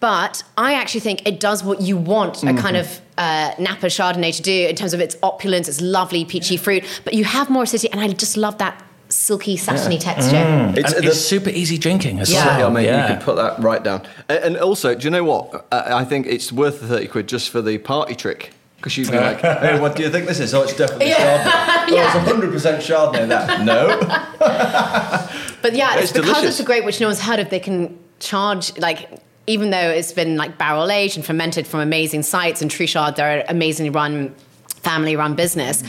[0.00, 4.34] but I actually think it does what you want a kind of uh, Napa Chardonnay
[4.36, 6.84] to do in terms of its opulence, its lovely peachy fruit.
[7.04, 8.82] But you have more acidity, and I just love that
[9.14, 10.72] silky satiny texture.
[10.76, 12.46] It's, It's- it's super easy drinking as Yeah.
[12.46, 12.58] well.
[12.60, 13.08] Yeah, mate, yeah.
[13.08, 14.02] you could put that right down.
[14.28, 15.66] And, and also, do you know what?
[15.72, 18.52] Uh, I think it's worth the 30 quid just for the party trick.
[18.76, 20.52] Because you'd be like, hey, what do you think this is?
[20.52, 21.50] Oh, it's definitely Chardonnay.
[21.86, 23.64] Oh, it's 100% Chardonnay, that.
[23.64, 23.98] No.
[25.62, 26.50] But yeah, it's, It's because delicious.
[26.50, 27.48] it's a grape which no one's heard of.
[27.50, 29.08] They can charge like
[29.46, 33.40] even though it's been like barrel aged and fermented from amazing sites and Truchard, they're
[33.40, 34.34] an amazingly run,
[34.68, 35.82] family run business.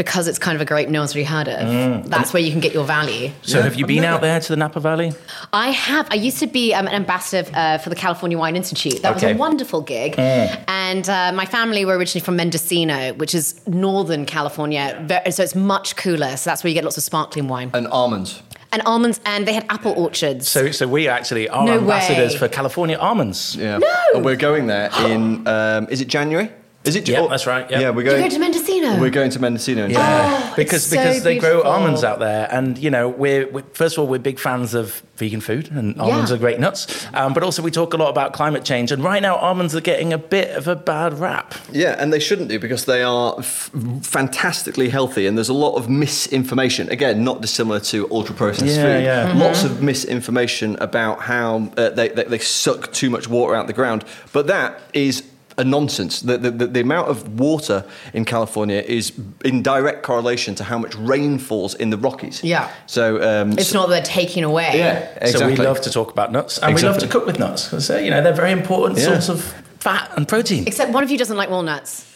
[0.00, 2.08] Because it's kind of a grape no one's really heard of.
[2.08, 3.30] That's where you can get your value.
[3.42, 5.12] So have you been out there to the Napa Valley?
[5.52, 6.08] I have.
[6.10, 9.02] I used to be um, an ambassador uh, for the California Wine Institute.
[9.02, 10.14] That was a wonderful gig.
[10.18, 14.84] And uh, my family were originally from Mendocino, which is northern California.
[15.06, 16.36] Ve- So it's much cooler.
[16.38, 17.70] So that's where you get lots of sparkling wine.
[17.74, 18.42] And almonds.
[18.72, 20.48] And almonds, and they had apple orchards.
[20.48, 22.38] So, so we actually are No ambassadors way.
[22.38, 23.54] for California almonds.
[23.56, 23.80] Yeah.
[24.14, 26.48] And we're going there in, um, is it January?
[26.82, 27.06] Is it?
[27.06, 27.80] Yeah, oh, that's right, yeah.
[27.80, 28.30] Yeah, we're you going.
[28.30, 28.98] to Mendocino.
[28.98, 29.84] We're going to Mendocino.
[29.84, 33.46] in Yeah, Oh, because so because they grow almonds out there, and you know we're,
[33.50, 36.36] we first of all we're big fans of vegan food, and almonds Yeah.
[36.36, 37.06] are great nuts.
[37.12, 39.82] Um, but also we talk a lot about climate change, and right now almonds are
[39.82, 41.54] getting a bit of a bad rap.
[41.70, 43.70] Yeah, and they shouldn't do because they are f-
[44.02, 46.88] fantastically healthy, and there's a lot of misinformation.
[46.88, 49.04] Again, not dissimilar to ultra processed Yeah, food.
[49.04, 49.32] yeah.
[49.36, 53.74] Lots of misinformation about how uh, they, they they suck too much water out the
[53.74, 55.24] ground, but that is.
[55.60, 56.20] A nonsense.
[56.22, 59.12] The, the, the, the amount of water in California is
[59.44, 62.42] in direct correlation to how much rain falls in the Rockies.
[62.42, 62.70] Yeah.
[62.86, 64.70] So um, It's not that they're taking away.
[64.74, 65.32] Yeah, exactly.
[65.32, 67.90] So we love to talk about nuts, and we love to cook with nuts because
[67.90, 69.06] uh, you know they're very important Yeah.
[69.20, 69.44] source of
[69.80, 70.64] fat and protein.
[70.66, 72.06] Except one of you doesn't like walnuts.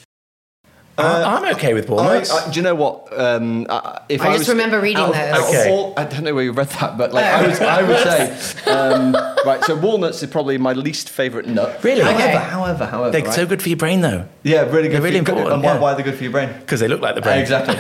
[0.97, 2.31] I- I'm okay with I, walnuts.
[2.31, 3.19] I, do you know what?
[3.19, 5.49] Um, I, if I I, just was, remember reading out those.
[5.49, 5.71] Okay.
[5.71, 7.99] all- I don't know where you read that, but like I, would, I would
[8.55, 9.13] say, um,
[9.45, 9.63] right.
[9.65, 11.83] So walnuts is probably my least favourite nut.
[11.83, 12.03] Really?
[12.03, 12.33] However, Okay.
[12.37, 13.35] however, however, they're right?
[13.35, 14.93] so good for your brain though, Yeah, really good.
[14.95, 15.81] They're really for your- important, And why, yeah.
[15.81, 16.51] why are they good for your brain?
[16.61, 17.41] because they look like the brain.
[17.41, 17.75] Exactly.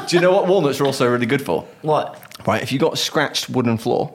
[0.08, 1.64] do you know what walnuts are also really good for?
[1.82, 2.20] What?
[2.46, 2.62] Right.
[2.62, 4.14] If you got a scratched wooden floor.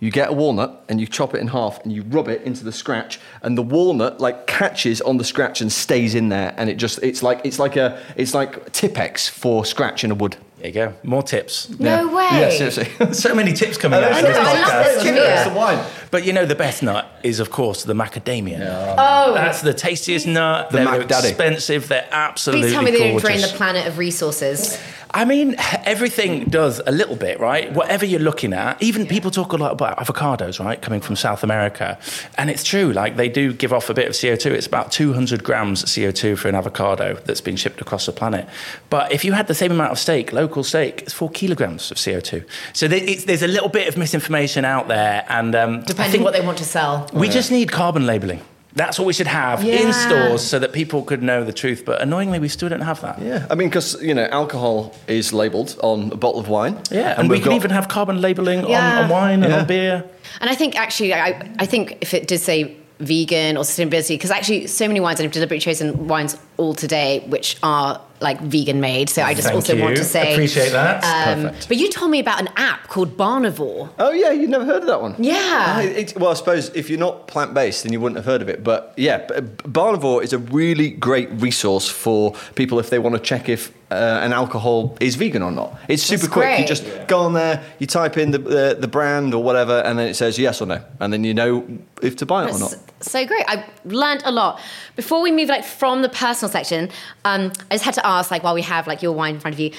[0.00, 2.64] You get a walnut and you chop it in half and you rub it into
[2.64, 6.70] the scratch and the walnut like catches on the scratch and stays in there and
[6.70, 10.38] it just it's like it's like a it's like Tipp-Ex for scratch in a wood.
[10.60, 10.94] There you go.
[11.02, 11.70] More tips.
[11.78, 12.28] No way.
[12.32, 12.88] Yeah, seriously.
[13.14, 14.84] So many tips coming oh, out I of this I love podcast.
[14.84, 15.34] this trivia.
[15.34, 15.86] It's the wine.
[16.10, 18.94] But you know, the best nut is, of course, the macadamia.
[18.98, 19.32] Oh.
[19.32, 20.70] That's the tastiest nut.
[20.70, 21.28] The they're Mac Daddy.
[21.28, 21.88] expensive.
[21.88, 24.78] They're absolutely Please tell me they don't drain the planet of resources.
[25.12, 27.72] I mean, everything does a little bit, right?
[27.72, 31.42] Whatever you're looking at, even people talk a lot about avocados, right, coming from South
[31.42, 31.98] America.
[32.38, 34.52] And it's true, like they do give off a bit of CO2.
[34.52, 38.48] It's about 200 grams of CO2 for an avocado that's been shipped across the planet.
[38.88, 41.96] But if you had the same amount of steak, local steak, it's four kilograms of
[41.96, 42.44] CO2.
[42.72, 45.24] So there's a little bit of misinformation out there.
[45.28, 47.08] And um, Depending what they want to sell.
[47.12, 48.40] we just need carbon labeling.
[48.74, 51.84] That's what we should have in stores so that people could know the truth.
[51.84, 53.20] But annoyingly, we still don't have that.
[53.20, 56.78] Yeah, I mean, because you know, alcohol is labelled on a bottle of wine.
[56.90, 59.00] Yeah, and, we we've can got- even have carbon labeling on, Yeah.
[59.02, 60.04] on wine and on beer.
[60.40, 64.30] And I think actually, I, I think if it did say vegan or sustainability, because
[64.30, 68.80] actually so many wines, and I've deliberately chosen wines all today which are like vegan
[68.80, 69.08] made.
[69.08, 71.02] So I just Thank also want to say, Appreciate that.
[71.04, 71.68] Um, Perfect.
[71.68, 73.90] but you told me about an app called Barnivore.
[73.98, 75.14] Oh yeah, you've never heard of that one?
[75.18, 75.76] Yeah.
[75.78, 78.42] Uh, it- well, I suppose if you're not plant based, then you wouldn't have heard
[78.42, 78.62] of it.
[78.62, 83.48] But yeah, Barnivore is a really great resource for people if they want to check
[83.48, 85.76] if uh, an alcohol is vegan or not.
[85.88, 86.50] It's super That's quick.
[86.50, 86.68] You great.
[86.68, 90.08] just go on there, you type in the uh, the brand or whatever, and then
[90.08, 91.66] it says yes or no, and then you know
[92.02, 92.76] if to buy it or not.
[93.00, 93.44] So great.
[93.48, 94.60] I've learned a lot.
[94.96, 96.90] Before we move like from the personal section,
[97.24, 99.54] um, I just had to ask, like while we have like your wine in front
[99.54, 99.72] of you,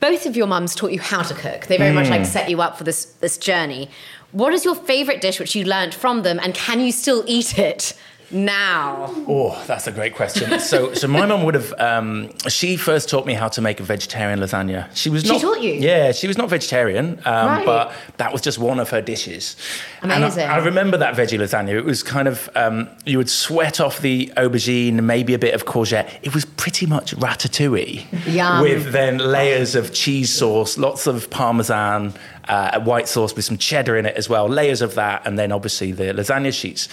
[0.00, 1.66] both of your mums taught you how to cook.
[1.66, 2.12] They very much Hmm.
[2.12, 3.88] like set you up for this this journey.
[4.32, 7.58] What is your favorite dish which you learned from them, and can you still eat
[7.58, 7.94] it
[8.30, 9.06] now?
[9.28, 10.58] Oh, that's a great question.
[10.60, 11.72] so, so my mum would have.
[11.78, 14.88] Um, she first taught me how to make a vegetarian lasagna.
[14.94, 15.40] She was She not.
[15.40, 15.72] taught you?
[15.74, 17.66] Yeah, she was not vegetarian, um, Right.
[17.66, 19.56] but that was just one of her dishes.
[20.02, 20.48] And I- Amazing.
[20.48, 21.70] I, remember that veggie lasagna.
[21.74, 25.64] It was kind of um, you would sweat off the aubergine, maybe a bit of
[25.64, 26.08] courgette.
[26.22, 28.62] It was pretty much ratatouille Yum.
[28.62, 32.14] with then layers of cheese sauce, lots of parmesan.
[32.46, 35.50] Uh, white sauce with some cheddar in it as well, layers of that, and then
[35.50, 36.88] obviously the lasagna sheets.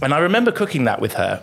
[0.00, 1.42] And I remember cooking that with her,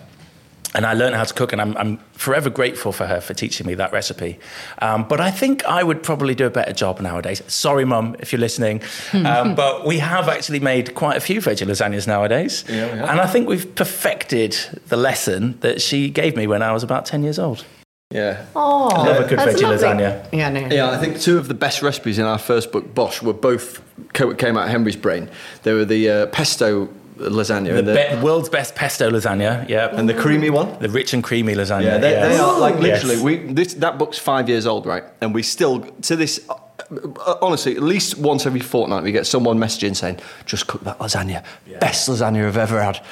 [0.75, 3.65] and I learned how to cook, and I'm, I'm forever grateful for her for teaching
[3.67, 4.39] me that recipe.
[4.81, 7.41] Um, but I think I would probably do a better job nowadays.
[7.47, 8.81] Sorry, mum, if you're listening,
[9.13, 13.19] um, but we have actually made quite a few veggie lasagnas nowadays, Yeah, we and
[13.19, 14.55] I think we've perfected
[14.87, 17.65] the lesson that she gave me when I was about ten years old.
[18.11, 18.43] Yeah.
[18.55, 19.77] Oh, Love a good veggie lovely.
[19.77, 20.27] lasagna.
[20.33, 20.61] Yeah, no.
[20.61, 23.81] Yeah, I think two of the best recipes in our first book, BOSH, were both
[24.13, 25.29] came out of Henry's brain.
[25.61, 29.89] They were the uh, pesto lasagna The, and, the, be- world's best pesto lasagna, yeah,
[29.95, 30.75] and the creamy one.
[30.79, 31.83] the rich and creamy lasagna.
[31.83, 33.03] Yeah, they, they are like Yes.
[33.03, 33.21] literally.
[33.45, 35.03] We this that book's five years old, right?
[35.21, 36.39] And we still to this.
[36.49, 36.55] uh,
[37.27, 40.17] uh, Honestly, at least once every fortnight, we get someone messaging saying,
[40.47, 41.43] "Just cook that lasagna,
[41.79, 43.05] best lasagna I've ever had."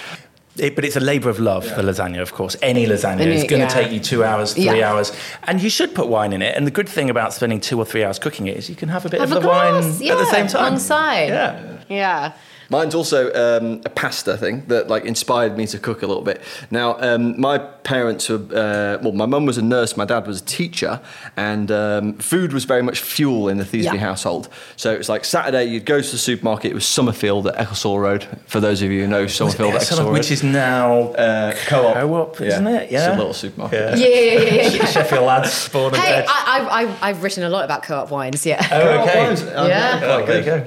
[0.60, 2.56] It, but it's a labour of love, the lasagna, of course.
[2.62, 3.68] Any lasagna And is it- going yeah.
[3.68, 4.92] to take you two hours, three Yeah.
[4.92, 5.12] hours.
[5.44, 6.56] And you should put wine in it.
[6.56, 8.90] And the good thing about spending two or three hours cooking it is you can
[8.90, 10.74] have a bit Have of a the glass, wine yeah, at the same time.
[10.74, 11.30] on side.
[11.30, 11.60] Yeah.
[11.90, 12.32] Yeah.
[12.70, 16.42] Mine's also um, a pasta thing that like inspired me to cook a little bit.
[16.72, 20.42] Now, um, my parents were uh, well, my mum was a nurse, my dad was
[20.42, 21.00] a teacher,
[21.38, 23.96] and um, food was very much fuel in the Theasby Yeah.
[23.98, 24.50] household.
[24.76, 26.72] So it was like Saturday, you'd go to the supermarket.
[26.72, 28.28] It was Somerfield at Ecclesall Road.
[28.48, 31.94] For those of you who know Somerfield at Ecclesall Road, which is now uh, co-op,
[31.96, 32.74] Co-op, isn't it?
[32.74, 33.16] Yeah, It's Yeah.
[33.16, 33.98] a little supermarket.
[34.00, 34.08] Yeah.
[34.08, 34.86] Yeah, yeah, yeah, yeah, yeah.
[34.86, 36.26] Sheffield lads, born and Hey, bred.
[36.28, 38.46] I, I, I, I've written a lot about co-op wines.
[38.46, 38.66] Yeah.
[38.72, 39.24] Oh, Co-op okay.
[39.28, 39.42] wines.
[39.68, 40.00] Yeah.
[40.04, 40.66] Oh, there you go.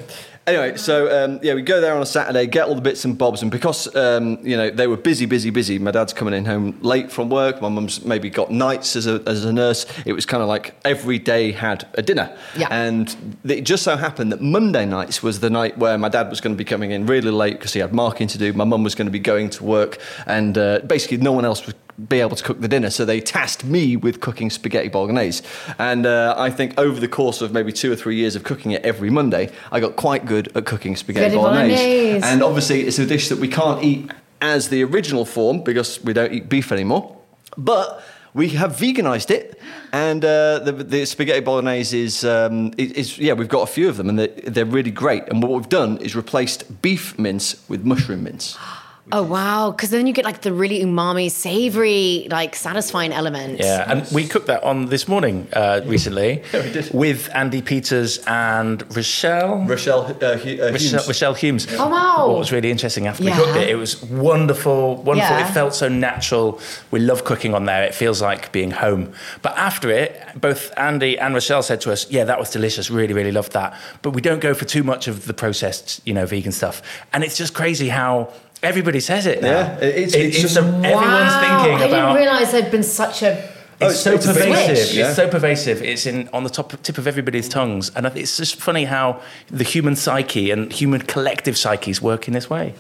[0.51, 3.17] Anyway, so um, yeah, we go there on a Saturday, get all the bits and
[3.17, 5.79] bobs, and because um, you know they were busy, busy, busy.
[5.79, 7.63] My dad's coming in home late from work.
[7.63, 9.87] My mum's maybe got nights as a as a nurse.
[10.05, 12.37] It was kind of like every day had a dinner.
[12.57, 12.67] Yeah.
[12.73, 16.41] And it just so happened that Monday nights was the night where my dad was
[16.41, 18.53] going to be coming in really late because he had marking to do.
[18.53, 21.65] My mum was going to be going to work, and uh, basically no one else
[21.65, 21.77] would
[22.09, 22.91] be able to cook the dinner.
[22.91, 25.45] So they tasked me with cooking spaghetti bolognese.
[25.79, 28.73] And uh, I think over the course of maybe two or three years of cooking
[28.73, 31.75] it every Monday, I got quite good at cooking spaghetti, bolognese.
[31.75, 32.27] bolognese.
[32.27, 34.11] And obviously, it's a dish that we can't eat
[34.41, 37.17] as the original form because we don't eat beef anymore.
[37.57, 39.61] But we have veganized it,
[39.93, 43.89] and uh, the, the spaghetti bolognese is, um, is, is yeah, we've got a few
[43.89, 45.25] of them, and they're, they're really great.
[45.29, 48.57] And what we've done is replaced beef mince with mushroom mince.
[49.13, 49.71] Oh wow!
[49.73, 53.59] Because then you get like the really umami, savory, like satisfying element.
[53.61, 58.19] Yeah, and we cooked that on this morning uh, recently Yeah, we with Andy Peters
[58.27, 59.65] and Rochelle.
[59.67, 61.09] Rochelle, uh, Hu- uh, Rochelle, Humes.
[61.09, 61.67] Rochelle Humes.
[61.79, 62.29] Oh, wow.
[62.29, 63.37] What was really interesting after Yeah.
[63.39, 65.17] we cooked it, it was wonderful, wonderful.
[65.37, 65.49] Yeah.
[65.49, 66.61] It felt so natural.
[66.91, 67.83] We love cooking on there.
[67.85, 69.13] It feels like being home.
[69.43, 72.91] But after it, both Andy and Rochelle said to us, "Yeah, that was delicious.
[72.91, 76.15] Really, really loved that." But we don't go for too much of the processed, you
[76.15, 76.83] know, vegan stuff.
[77.13, 79.43] And it's just crazy how everybody says it.
[79.43, 79.49] Now.
[79.51, 82.83] Yeah, it's- It- it's it's just- a- everyone's Wow, thinking I didn't realize there'd been
[82.83, 83.49] such a.
[83.83, 84.95] Oh, It's so it's pervasive.
[84.95, 85.07] yeah.
[85.07, 85.83] It's so pervasive.
[85.83, 89.21] It's in on the top tip of everybody's tongues, and it's just funny how
[89.51, 92.75] the human psyche and human collective psyches work in this way.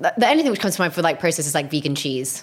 [0.00, 2.42] The the only thing which comes to mind for like process is like vegan cheese.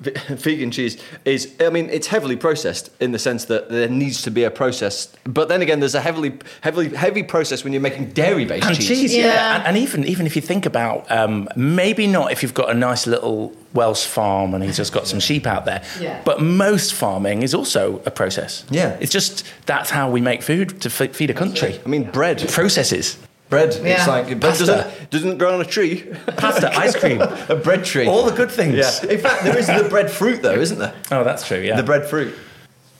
[0.00, 4.22] Ve- vegan cheese is i mean it's heavily processed in the sense that there needs
[4.22, 6.32] to be a process but then again there's a heavily
[6.62, 9.56] heavily heavy process when you're making dairy based cheese, cheese, yeah, Yeah.
[9.56, 12.74] And, and even even if you think about um, maybe not if you've got a
[12.74, 16.20] nice little Welsh farm and he's just got some sheep out there, Yeah.
[16.24, 18.64] but most farming is also a process.
[18.70, 18.96] Yeah.
[19.00, 21.78] it's just that's how we make food to fe- feed a country.
[21.84, 23.16] i mean bread Processes,
[23.50, 23.96] bread Yeah.
[23.98, 24.66] it's like bread Pasta.
[24.66, 26.04] doesn't, doesn't grow on a tree
[26.38, 28.74] pasta, ice cream, a bread tree all the good things.
[28.76, 31.58] yeah in fact there is the bread fruit though isn't there Oh, that's true.
[31.60, 31.76] Yeah.
[31.76, 32.34] the bread fruit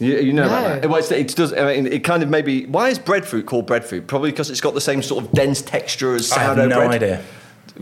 [0.00, 0.88] you, you know about that?
[0.88, 1.52] Well, it's, it does.
[1.52, 2.64] I mean, it kind of maybe.
[2.64, 4.06] Why is breadfruit called breadfruit?
[4.06, 6.90] Probably because it's got the same sort of dense texture as I have no bread.
[6.90, 7.22] idea.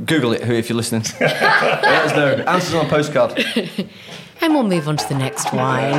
[0.05, 1.05] Google it, who if you're listening.
[1.21, 1.33] Let
[2.07, 2.43] us know.
[2.43, 3.39] Answers on a postcard.
[4.41, 5.95] And we'll move on to the next wine.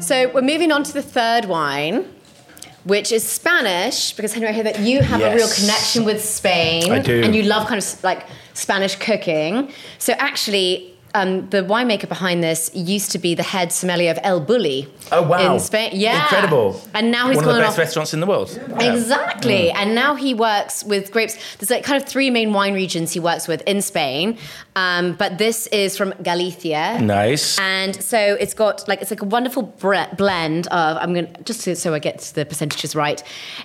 [0.00, 2.04] so we're moving on to the third wine,
[2.86, 6.90] which is Spanish, because Henry, I hear that you have a real connection with Spain.
[6.90, 7.20] I do.
[7.22, 9.70] And you love kind of like Spanish cooking.
[9.98, 14.40] So actually, um, the winemaker behind this used to be the head sommelier of El
[14.44, 15.54] Bulli Oh wow!
[15.54, 15.90] in Spain.
[15.94, 16.80] Yeah, incredible.
[16.94, 17.78] And now he's one of the best off.
[17.78, 18.50] restaurants in the world.
[18.80, 19.70] Exactly.
[19.70, 19.76] Mm.
[19.76, 21.34] And now he works with grapes.
[21.58, 24.36] There's like kind of three main wine regions he works with in Spain.
[24.74, 26.98] Um, but this is from Galicia.
[27.00, 27.58] Nice.
[27.58, 31.60] And so it's got like it's like a wonderful bre- blend of I'm gonna just
[31.62, 33.22] so, so I get the percentages right,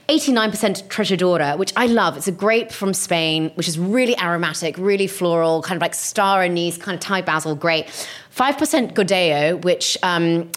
[0.07, 2.15] 89% Treixadura, which I love.
[2.17, 6.43] It's a grape from Spain, which is really aromatic, really floral, kind of like star
[6.43, 7.87] anise, kind of Thai basil grape.
[8.35, 10.49] 5% Godello, which um,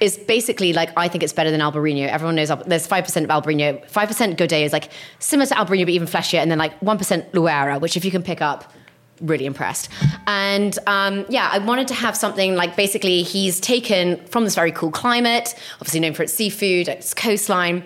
[0.00, 2.08] is basically like I think it's better than Albarino.
[2.08, 3.84] Everyone knows Al- there's five percent of Albarino.
[3.88, 6.98] Five percent Godello is like similar to Albarino but even fleshier, and then like one
[6.98, 8.72] percent Loureira, which if you can pick up,
[9.20, 9.88] really impressed.
[10.26, 14.72] And um, yeah, I wanted to have something like basically he's taken from this very
[14.72, 17.84] cool climate, obviously known for its seafood, its coastline.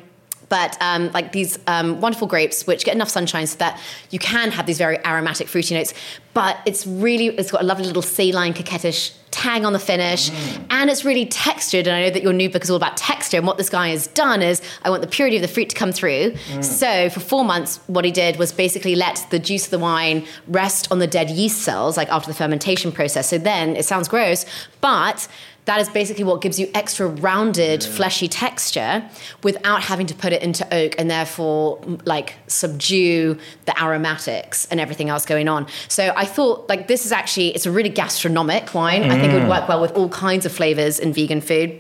[0.53, 4.51] But um, like these um, wonderful grapes, which get enough sunshine so that you can
[4.51, 5.95] have these very aromatic fruity notes.
[6.35, 10.31] But it's really, it's got a lovely little saline, coquettish tang on the finish,
[10.69, 11.87] and it's really textured.
[11.87, 13.39] And I know that your new book is all about texture.
[13.39, 15.77] And what this guy has done is, I want the purity of the fruit to
[15.77, 16.37] come through.
[16.63, 20.27] So for four months, what he did was basically let the juice of the wine
[20.49, 23.31] rest on the dead yeast cells, like after the fermentation process.
[23.31, 24.45] So then it sounds gross,
[24.83, 25.29] but
[25.65, 29.09] that is basically what gives you extra rounded, fleshy texture
[29.45, 35.09] without having to put it into oak and therefore like subdue the aromatics and everything
[35.09, 35.67] else going on.
[35.89, 39.05] So I thought like this is actually it's a really gastronomic wine.
[39.05, 39.51] I think it would mm.
[39.51, 41.79] work well with all kinds of flavors in vegan food.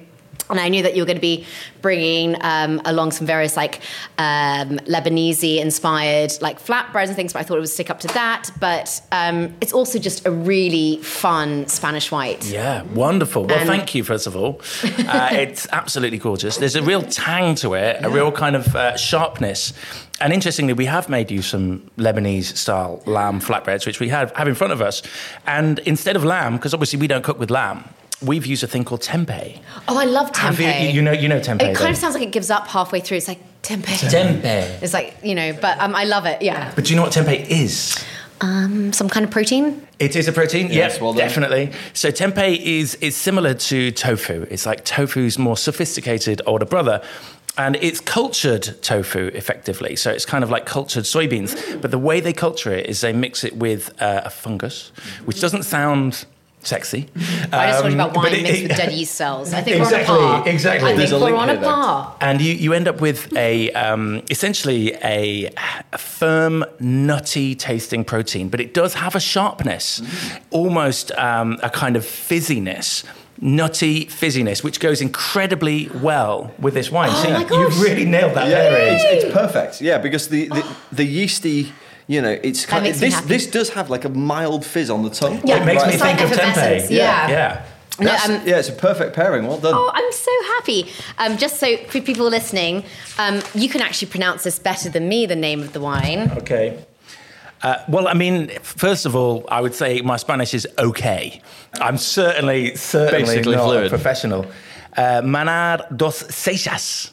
[0.51, 1.47] And I knew that you were going to be
[1.80, 3.80] bringing um, along some various like
[4.18, 8.09] um, Lebanese inspired like flatbreads and things, but I thought it would stick up to
[8.09, 8.51] that.
[8.61, 12.45] But um, it's also just a really fun Spanish white.
[12.47, 13.47] Yeah, wonderful.
[13.47, 14.61] Well, And- thank you, first of all.
[14.83, 16.59] Uh, it's absolutely gorgeous.
[16.59, 19.72] There's a real tang to it, a real kind of uh, sharpness.
[20.20, 24.47] And interestingly, we have made you some Lebanese style lamb flatbreads, which we have, have
[24.47, 25.03] in front of us.
[25.47, 27.89] And instead of lamb, because obviously we don't cook with lamb,
[28.25, 29.59] we've used a thing called tempeh.
[29.89, 30.83] Oh, I love Have tempeh.
[30.85, 31.57] you, you know, you know tempeh.
[31.62, 31.91] it kind then?
[31.93, 33.18] of sounds like it gives up halfway through.
[33.18, 34.11] It's like tempeh.
[34.11, 34.83] tempeh.
[34.83, 36.43] It's like you know, but um, I love it.
[36.43, 38.03] Yeah, But do you know what tempeh is?
[38.41, 39.87] um, some kind of protein.
[40.01, 40.66] It is a protein.
[40.73, 41.18] Yes, yeah, well done.
[41.29, 41.73] definitely.
[41.93, 44.47] So tempeh is is similar to tofu.
[44.51, 47.03] It's like tofu's more sophisticated older brother.
[47.59, 49.95] And it's cultured tofu effectively.
[49.95, 51.81] So it's kind of like cultured soybeans.
[51.83, 54.91] But the way they culture it is they mix it with uh, a fungus,
[55.27, 56.25] which doesn't sound
[56.63, 57.09] sexy.
[57.53, 59.53] I just talked Um, about wine it- mixed it- with dead yeast cells.
[59.53, 60.49] I think Exactly, we're on a par.
[60.49, 60.93] exactly.
[60.93, 62.15] I There's think a we're link on a here, par.
[62.21, 65.51] And you, you end up with a um, essentially a,
[65.93, 70.01] a firm, nutty tasting protein, but it does have a sharpness,
[70.51, 73.05] almost um, a kind of fizziness.
[73.45, 77.11] Nutty fizziness, which goes incredibly well with this wine.
[77.13, 78.95] Oh See, my you've really nailed that Yeah, pairing.
[78.95, 79.81] it's, it's perfect.
[79.81, 81.73] Yeah, because the, the, the yeasty,
[82.07, 83.21] you know, it's kind of, this.
[83.23, 85.41] This does have like a mild fizz on the tongue.
[85.45, 85.89] Yeah, it makes Right.
[85.89, 86.49] me It's like think of tempeh.
[86.49, 87.29] effervescence, yeah.
[87.29, 87.63] yeah.
[88.01, 89.47] No, um, yeah, it's a perfect pairing.
[89.47, 89.75] Well done.
[89.75, 90.91] Oh, I'm so happy.
[91.19, 92.85] Um, just so for people listening,
[93.19, 96.31] um, you can actually pronounce this better than me, the name of the wine.
[96.39, 96.85] Okay.
[97.63, 101.41] Uh, well, I mean, first of all, I would say my Spanish is okay.
[101.81, 103.87] I'm certainly, certainly Basically not fluid.
[103.87, 104.47] a professional.
[104.97, 107.11] Uh, manar dos seixas.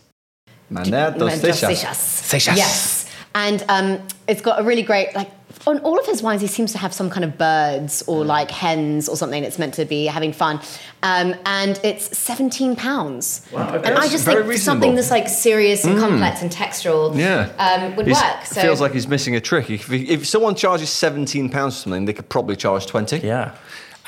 [0.71, 1.67] Manar dos Dos Seixas.
[1.69, 1.97] Seixas.
[2.31, 2.57] Seixas.
[2.57, 2.98] Yes.
[3.35, 5.29] And um, it's got a really great, like,
[5.67, 8.49] on all of his wines, he seems to have some kind of birds or like
[8.49, 10.61] hens or something It's meant to be having fun.
[11.03, 13.45] Um, and it's 17 pounds.
[13.51, 13.89] Wow, okay.
[13.89, 17.95] And I just very think something that's like serious and complex and textural Yeah, um,
[17.97, 18.45] would He's- work.
[18.45, 19.69] So it Feels like he's missing a trick.
[19.69, 23.17] If, if someone charges seventeen pounds for something, they could probably charge twenty.
[23.19, 23.53] Yeah.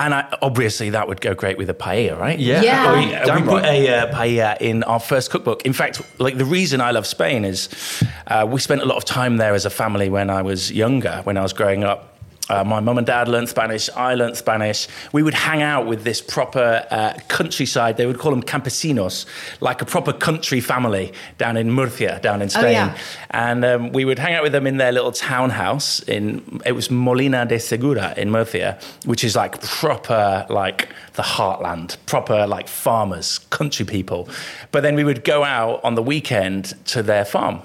[0.01, 2.39] And I, obviously, that would go great with a paella, right?
[2.39, 2.63] Yeah.
[2.63, 2.95] Yeah.
[2.95, 3.83] We, uh, Damn we put right.
[3.83, 5.63] a uh, paella in our first cookbook.
[5.63, 7.69] In fact, like the reason I love Spain is
[8.25, 11.21] uh, we spent a lot of time there as a family when I was younger,
[11.23, 12.10] when I was growing up.
[12.51, 13.89] Uh, my mum and dad learned Spanish.
[13.95, 14.89] I learned Spanish.
[15.13, 17.95] We would hang out with this proper uh, countryside.
[17.95, 19.25] They would call them campesinos,
[19.61, 22.65] like a proper country family down in Murcia, down in Spain.
[22.65, 22.97] Oh, yeah.
[23.29, 26.91] And um, we would hang out with them in their little townhouse in it was
[26.91, 33.39] Molina de Segura in Murcia, which is like proper like the heartland, proper like farmers,
[33.49, 34.27] country people.
[34.71, 37.61] But then we would go out on the weekend to their farm,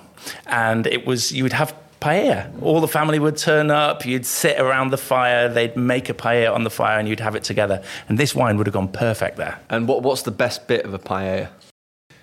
[0.47, 2.51] and it was you would have paella.
[2.63, 4.05] All the family would turn up.
[4.07, 5.49] You'd sit around the fire.
[5.49, 7.83] They'd make a paella on the fire, and you'd have it together.
[8.09, 9.59] And this wine would have gone perfect there.
[9.71, 11.49] And what, what's the best bit of a paella?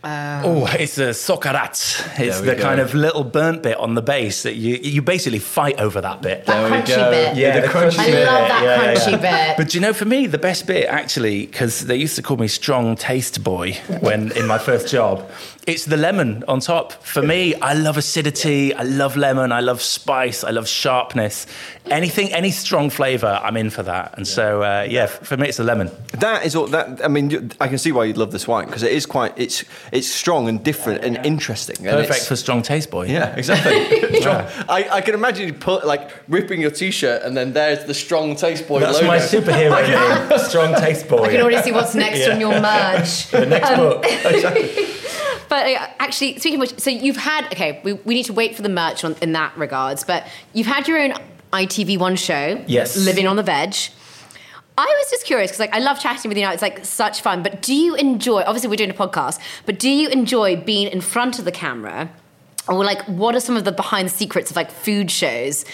[0.05, 2.19] Um, oh, it's a socarrat.
[2.19, 2.61] It's the go.
[2.61, 6.21] kind of little burnt bit on the base that you you basically fight over that
[6.21, 6.45] bit.
[6.45, 7.09] that There we crunchy go.
[7.09, 7.37] bit.
[7.37, 8.25] Yeah, the the crunchy crunchy I bit.
[8.25, 9.47] love that Yeah, yeah, crunchy yeah.
[9.47, 9.57] bit.
[9.57, 12.35] But do you know, for me, the best bit actually, because they used to call
[12.35, 15.31] me strong taste boy when in my first job,
[15.65, 16.91] it's the lemon on top.
[16.91, 21.45] For me, I love acidity, I love lemon, I love spice, I love sharpness.
[21.89, 24.13] Anything, any strong flavour, I'm in for that.
[24.17, 25.89] And so, uh, yeah, for me, it's the lemon.
[26.13, 26.67] That is all.
[26.67, 29.33] That I mean, I can see why you'd love this wine because it is quite.
[29.37, 31.77] It's it's strong and different and interesting.
[31.77, 33.05] and Perfect it's- for strong taste boy.
[33.07, 34.01] Yeah, exactly.
[34.23, 34.45] Strong.
[34.69, 38.35] I, I can imagine you put like ripping your t-shirt and then there's the strong
[38.35, 39.07] taste boy That's logo.
[39.07, 41.23] my superhero name, strong taste boy.
[41.23, 42.33] I can already see what's next Yeah.
[42.33, 43.27] on your merch.
[43.31, 44.05] the next book.
[45.53, 48.55] But uh, actually, speaking of which, so you've had okay, we, we need to wait
[48.55, 50.03] for the merch on, in that regards.
[50.03, 51.13] But you've had your own
[51.51, 52.97] ITV1 show, Yes.
[52.97, 53.75] Living on the Veg.
[54.75, 56.53] I was just curious because like I love chatting with you now.
[56.53, 57.43] It's like such fun.
[57.43, 58.41] But do you enjoy?
[58.41, 59.39] Obviously, we're doing a podcast.
[59.67, 62.09] But do you enjoy being in front of the camera?
[62.67, 65.65] Or like, what are some of the behind the secrets of like food shows?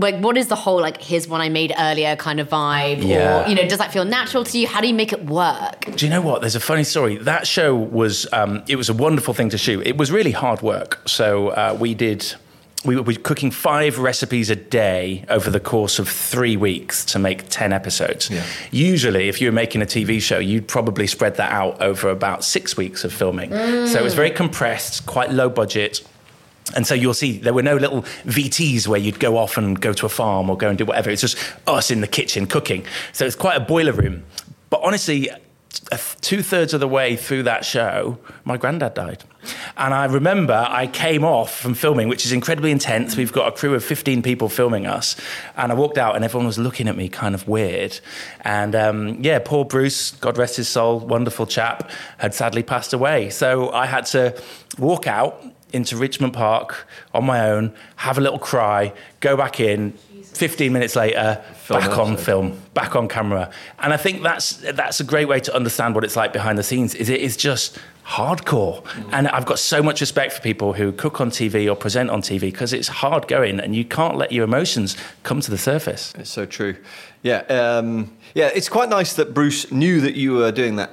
[0.00, 3.02] Like, what is the whole like here's one I made earlier kind of vibe?
[3.06, 3.44] Yeah.
[3.44, 4.66] Or you know, does that feel natural to you?
[4.66, 5.84] How do you make it work?
[5.96, 6.40] Do you know what?
[6.40, 7.16] There's a funny story.
[7.18, 9.86] That show was um, it was a wonderful thing to shoot.
[9.86, 11.00] It was really hard work.
[11.06, 12.34] So uh, we did.
[12.82, 17.50] We were cooking five recipes a day over the course of three weeks to make
[17.50, 18.30] 10 episodes.
[18.30, 18.42] Yeah.
[18.70, 22.42] Usually, if you were making a TV show, you'd probably spread that out over about
[22.42, 23.50] six weeks of filming.
[23.50, 26.00] So it was very compressed, quite low budget.
[26.74, 29.92] And so you'll see there were no little VTs where you'd go off and go
[29.92, 31.10] to a farm or go and do whatever.
[31.10, 31.36] It's just
[31.66, 32.84] us in the kitchen cooking.
[33.12, 34.24] So it's quite a boiler room.
[34.68, 35.30] But honestly,
[36.20, 39.24] two thirds of the way through that show, my granddad died.
[39.76, 43.16] And I remember I came off from filming, which is incredibly intense.
[43.16, 45.16] We've got a crew of 15 people filming us.
[45.56, 47.98] And I walked out and everyone was looking at me kind of weird.
[48.42, 53.30] And um, yeah, poor Bruce, God rest his soul, wonderful chap, had sadly passed away.
[53.30, 54.40] So I had to
[54.78, 59.92] walk out into Richmond Park on my own, have a little cry, go back in,
[60.22, 63.50] 15 minutes later, film back on film, back on camera.
[63.78, 66.62] And I think that's that's a great way to understand what it's like behind the
[66.62, 66.94] scenes.
[66.94, 67.78] Is it is just
[68.10, 68.82] hardcore.
[68.82, 69.08] Mm.
[69.12, 72.22] And I've got so much respect for people who cook on TV or present on
[72.22, 76.12] TV because it's hard going and you can't let your emotions come to the surface.
[76.18, 76.76] It's so true.
[77.22, 78.50] Yeah, um, yeah.
[78.54, 80.90] It's quite nice that Bruce knew that you were doing that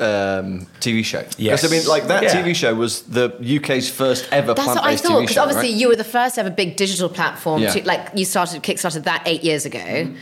[0.00, 1.24] um, TV show.
[1.36, 1.62] Yes.
[1.62, 2.42] Because I mean, like that yeah.
[2.42, 5.20] TV show was the UK's first ever That's plant-based what I thought.
[5.20, 5.80] Because obviously right?
[5.80, 7.62] you were the first ever big digital platform.
[7.62, 7.72] Yeah.
[7.72, 9.78] To, like you started, kickstarted that eight years ago.
[9.78, 10.16] Mm.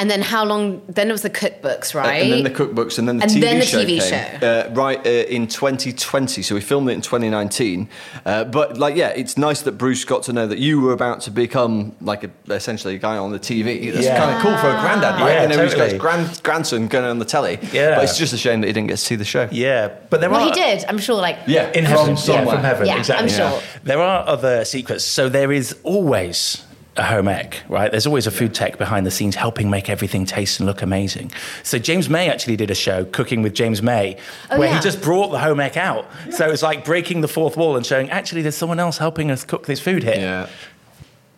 [0.00, 0.80] And then how long?
[0.88, 2.22] Then it was the cookbooks, right?
[2.22, 3.34] And then the cookbooks, and then the TV show.
[3.34, 4.46] and TV then the show TV came, show.
[4.70, 6.40] Uh, right uh, in 2020.
[6.40, 7.86] So we filmed it in 2019.
[8.24, 11.20] Uh, but like, yeah, it's nice that Bruce got to know that you were about
[11.22, 13.92] to become like a, essentially a guy on the TV.
[13.92, 14.18] That's Yeah.
[14.18, 15.32] kind of cool for a granddad, right?
[15.34, 17.58] Yeah, you know, he's got his grand, grandson going on the telly.
[17.70, 17.96] Yeah.
[17.96, 19.50] But it's just a shame that he didn't get to see the show.
[19.52, 20.46] Yeah, but there well, are.
[20.46, 20.82] he did.
[20.88, 21.20] I'm sure.
[21.20, 22.44] Like Yeah, in from heaven, somewhere.
[22.46, 23.28] Yeah, from heaven, Yeah, I'm exactly.
[23.30, 23.60] sure.
[23.84, 25.04] There are other secrets.
[25.04, 26.64] So there is always
[27.00, 27.90] a home ec, right?
[27.90, 31.32] There's always a food tech behind the scenes helping make everything taste and look amazing.
[31.62, 34.18] So James May actually did a show, Cooking with James May,
[34.50, 34.76] Oh, where yeah.
[34.76, 36.06] he just brought the home ec out.
[36.30, 39.44] So it's like breaking the fourth wall and showing actually there's someone else helping us
[39.44, 40.14] cook this food here.
[40.16, 40.48] Yeah.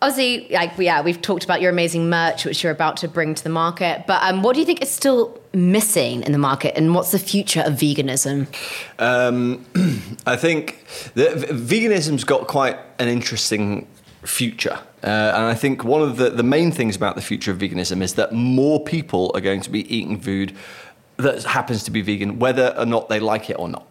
[0.01, 3.41] Obviously, like yeah, we've talked about your amazing merch, which you're about to bring to
[3.41, 4.03] the market.
[4.05, 7.19] But um, what do you think is still missing in the market, and what's the
[7.19, 8.47] future of veganism?
[8.99, 9.65] Um,
[10.25, 10.83] I think
[11.13, 13.87] that veganism's got quite an interesting
[14.25, 14.79] future.
[15.03, 18.01] Uh, and I think one of the, the main things about the future of veganism
[18.01, 20.55] is that more people are going to be eating food
[21.17, 23.85] that happens to be vegan, whether or not they like it or not.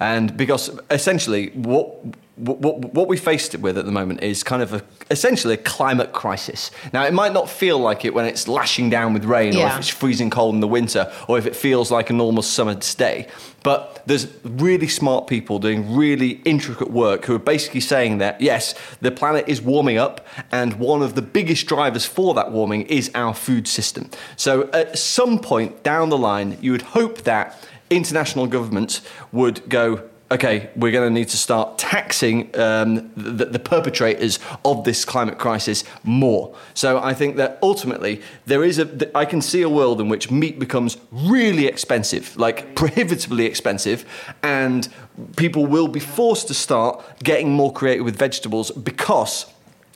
[0.00, 1.94] And because essentially, what
[2.38, 5.58] what, what we faced it with at the moment is kind of a, essentially a
[5.58, 6.70] climate crisis.
[6.92, 9.78] Now, it might not feel like it when it's lashing down with rain, or if
[9.78, 13.26] it's freezing cold in the winter, or if it feels like a normal summer's day.
[13.62, 18.74] But there's really smart people doing really intricate work who are basically saying that yes,
[19.00, 23.10] the planet is warming up, and one of the biggest drivers for that warming is
[23.14, 24.10] our food system.
[24.36, 27.58] So at some point down the line, you would hope that
[27.90, 30.08] international governments would go.
[30.30, 35.38] Okay, we're going to need to start taxing um, the, the perpetrators of this climate
[35.38, 36.54] crisis more.
[36.74, 39.16] So I think that ultimately there is a.
[39.16, 44.04] I can see a world in which meat becomes really expensive, like prohibitively expensive,
[44.42, 44.88] and
[45.36, 49.46] people will be forced to start getting more creative with vegetables because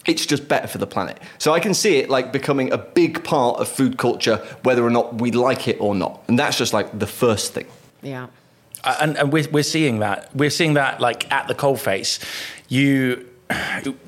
[0.07, 1.21] it's just better for the planet.
[1.37, 4.91] So I can see it like becoming a big part of food culture, whether or
[4.91, 6.23] not we like it or not.
[6.27, 7.67] And that's just like the first thing.
[8.01, 8.29] Yeah.
[8.85, 10.35] And, and we're, we're seeing that.
[10.35, 12.19] We're seeing that like at the coalface.
[12.69, 13.29] You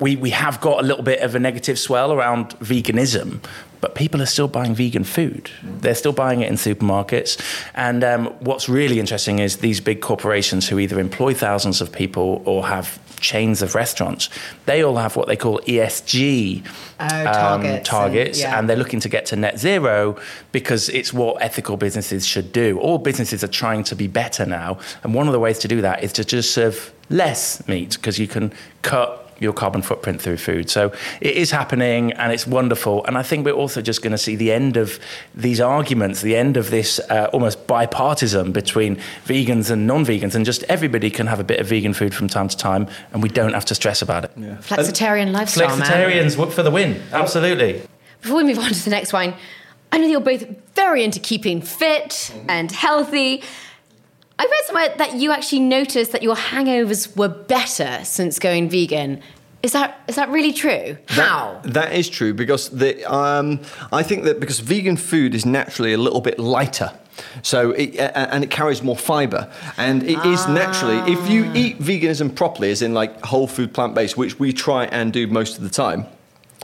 [0.00, 3.40] we, we have got a little bit of a negative swell around veganism
[3.84, 5.50] but people are still buying vegan food.
[5.62, 7.38] They're still buying it in supermarkets.
[7.74, 12.42] And um, what's really interesting is these big corporations who either employ thousands of people
[12.46, 12.98] or have
[13.30, 14.28] chains of restaurants
[14.66, 16.62] they all have what they call esg
[17.00, 18.56] Oh, um, targets and- targets yeah.
[18.58, 20.16] and they're looking to get to net zero
[20.52, 22.78] because it's what ethical businesses should do.
[22.78, 25.80] All businesses are trying to be better now, and one of the ways to do
[25.80, 28.52] that is to just serve less meat because you can
[28.82, 30.68] cut your carbon footprint through food.
[30.68, 33.05] So it is happening and it's wonderful.
[33.05, 34.99] And I think we're also just going to see the end of
[35.34, 40.45] these arguments, the end of this uh, almost bipartisan between vegans and non vegans, and
[40.45, 43.28] just everybody can have a bit of vegan food from time to time and we
[43.28, 44.34] don't have to stress about it.
[44.36, 45.68] Flexitarian lifestyle.
[45.68, 47.01] Flexitarians work for the win.
[47.12, 47.82] Absolutely.
[48.22, 49.34] Before we move on to the next wine,
[49.92, 53.42] I know you're both very into keeping fit and healthy.
[54.38, 59.22] I read somewhere that you actually noticed that your hangovers were better since going vegan.
[59.64, 60.98] Is that is that really true?
[61.08, 61.58] How?
[61.62, 63.60] That, that is true because the, um,
[63.90, 66.92] I think that because vegan food is naturally a little bit lighter.
[67.42, 72.34] So it, and it carries more fiber, and it is naturally if you eat veganism
[72.34, 75.62] properly, as in like whole food plant based, which we try and do most of
[75.62, 76.08] the time,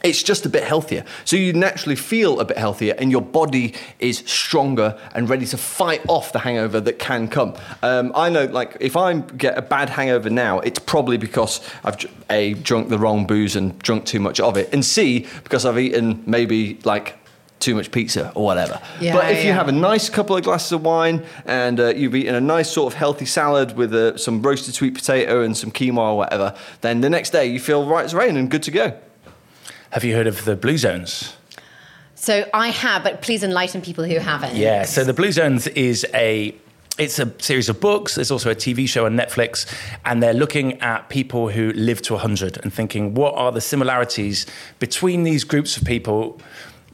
[0.03, 1.05] it's just a bit healthier.
[1.25, 5.57] So you naturally feel a bit healthier, and your body is stronger and ready to
[5.57, 7.55] fight off the hangover that can come.
[7.83, 11.97] Um, I know, like, if I get a bad hangover now, it's probably because I've
[12.29, 15.79] a drunk the wrong booze and drunk too much of it, and c because I've
[15.79, 17.17] eaten maybe like.
[17.59, 18.81] Too much pizza or whatever.
[19.03, 22.15] Yeah, but if you have a nice couple of glasses of wine and uh, you've
[22.15, 25.71] eaten a nice sort of healthy salad with uh, some roasted sweet potato and some
[25.71, 28.71] quinoa or whatever, then the next day you feel right as rain and good to
[28.71, 28.99] go.
[29.91, 31.37] Have you heard of the Blue Zones?
[32.15, 34.55] So I have, but please enlighten people who haven't.
[34.55, 36.55] Yeah, so the Blue Zones is a
[36.97, 38.15] it's a series of books.
[38.15, 39.67] There's also a TV show on Netflix,
[40.05, 44.47] and they're looking at people who live to 100 and thinking, what are the similarities
[44.79, 46.39] between these groups of people?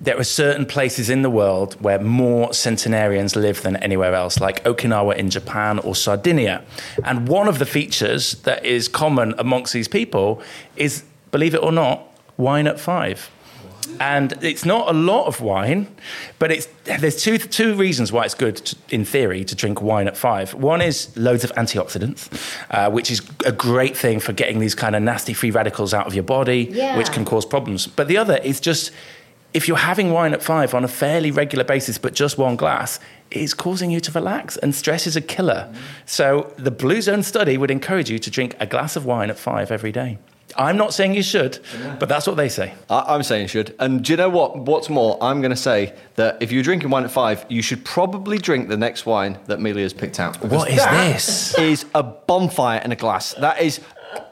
[0.00, 4.62] There are certain places in the world where more centenarians live than anywhere else, like
[4.64, 6.64] Okinawa in Japan or Sardinia.
[7.04, 10.40] And one of the features that is common amongst these people
[10.76, 13.30] is, believe it or not, wine at five
[14.00, 15.86] and it's not a lot of wine,
[16.38, 20.08] but it's there's two two reasons why it's good, to, in theory, to drink wine
[20.08, 20.54] at five.
[20.54, 22.28] One is loads of antioxidants,
[22.70, 26.06] uh, which is a great thing for getting these kind of nasty free radicals out
[26.06, 26.96] of your body, Yeah.
[26.96, 27.86] which can cause problems.
[27.86, 28.90] But the other is just
[29.54, 33.00] if you're having wine at five on a fairly regular basis, but just one glass.
[33.30, 35.72] It's causing you to relax, and stress is a killer.
[36.04, 39.38] So, the Blue Zone study would encourage you to drink a glass of wine at
[39.38, 40.18] five every day.
[40.58, 41.58] I'm not saying you should,
[41.98, 42.74] but that's what they say.
[42.88, 43.74] I, I'm saying you should.
[43.78, 44.56] And do you know what?
[44.58, 47.84] What's more, I'm going to say that if you're drinking wine at five, you should
[47.84, 50.42] probably drink the next wine that Amelia's picked out.
[50.44, 51.58] What is that this?
[51.58, 53.34] Is a bonfire in a glass.
[53.34, 53.80] That is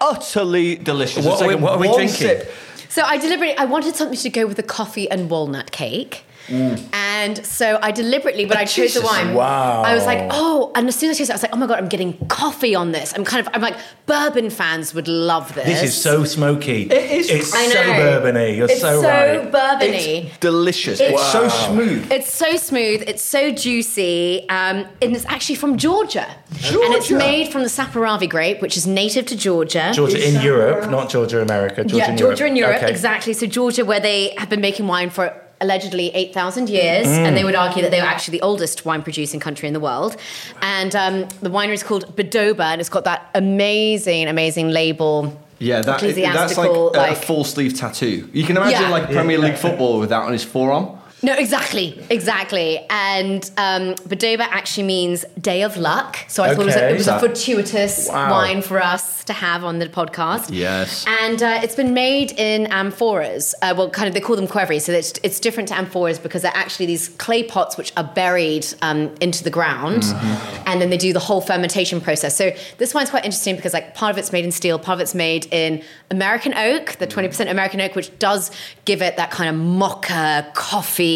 [0.01, 1.25] utterly delicious.
[1.25, 2.17] What It's are we- like what are we drinking?
[2.17, 2.53] sip.
[2.89, 6.25] So I deliberately I wanted something to go with the coffee and walnut cake.
[6.49, 9.83] And so I deliberately, but I chose the wine, Wow.
[9.83, 11.57] I was like, oh, and as soon as I tasted it, I was like, oh
[11.57, 13.13] my god, I'm getting coffee on this.
[13.15, 13.77] I'm kind of, I'm like,
[14.07, 15.65] bourbon fans would love this.
[15.67, 16.83] This is so smoky.
[16.91, 17.73] It is- It's I know.
[17.73, 18.57] so bourbony.
[18.57, 19.51] You're it's so, so, right.
[19.51, 20.27] bourbony.
[20.27, 21.01] It's delicious.
[21.01, 22.13] It's- It's so smooth.
[22.13, 23.03] It's so smooth.
[23.07, 26.27] It's so juicy, um, and it's actually from Georgia.
[26.59, 26.85] Georgia.
[26.87, 29.91] and it's made from the Saperavi grape, which is native to Georgia.
[29.95, 31.83] Georgia in Europe, not Georgia, America.
[31.85, 32.51] Georgia yeah, in Georgia Europe.
[32.51, 32.91] in Europe, Okay.
[32.91, 33.33] exactly.
[33.33, 37.27] So Georgia, where they have been making wine for allegedly 8,000 years, Mm.
[37.27, 39.81] and they would argue that they were actually the oldest wine producing country in the
[39.81, 40.17] world.
[40.61, 45.39] And um, the winery is called Bedoba, and it's got that amazing, amazing label.
[45.61, 48.29] Yeah, that, that's like, Ecclesiastical, a like- full sleeve tattoo.
[48.33, 48.91] You can imagine Yeah.
[48.91, 50.99] like Premier League footballer with that on his forearm.
[51.25, 52.85] No, exactly, exactly.
[52.91, 53.95] And um,
[54.41, 56.19] actually means day of luck.
[56.29, 58.31] So I thought it was, a, it was a fortuitous Wow.
[58.31, 60.51] wine for us to have on the podcast.
[60.53, 61.05] Yes.
[61.23, 63.55] And uh, it's been made in amphoras.
[63.63, 64.81] Uh, well, kind of, they call them qvevri.
[64.83, 68.67] So it's, it's different to amphoras because they're actually these clay pots which are buried
[68.83, 70.03] um, into the ground.
[70.03, 70.65] Mm-hmm.
[70.67, 72.37] And then they do the whole fermentation process.
[72.37, 75.01] So this wine's quite interesting because, like, part of it's made in steel, part of
[75.01, 78.51] it's made in American oak, the 20% American oak, which does
[78.85, 81.14] give it that kind of mocha coffee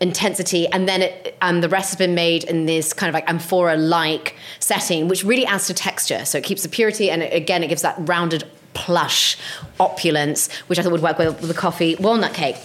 [0.00, 0.66] intensity.
[0.68, 3.76] And then it, um, the rest has been made in this kind of like amphora
[3.76, 6.24] like setting, which really adds to texture.
[6.24, 9.36] So it keeps the purity and it, again, it gives that rounded, plush
[9.80, 12.56] opulence, which I thought would work well with the coffee walnut cake.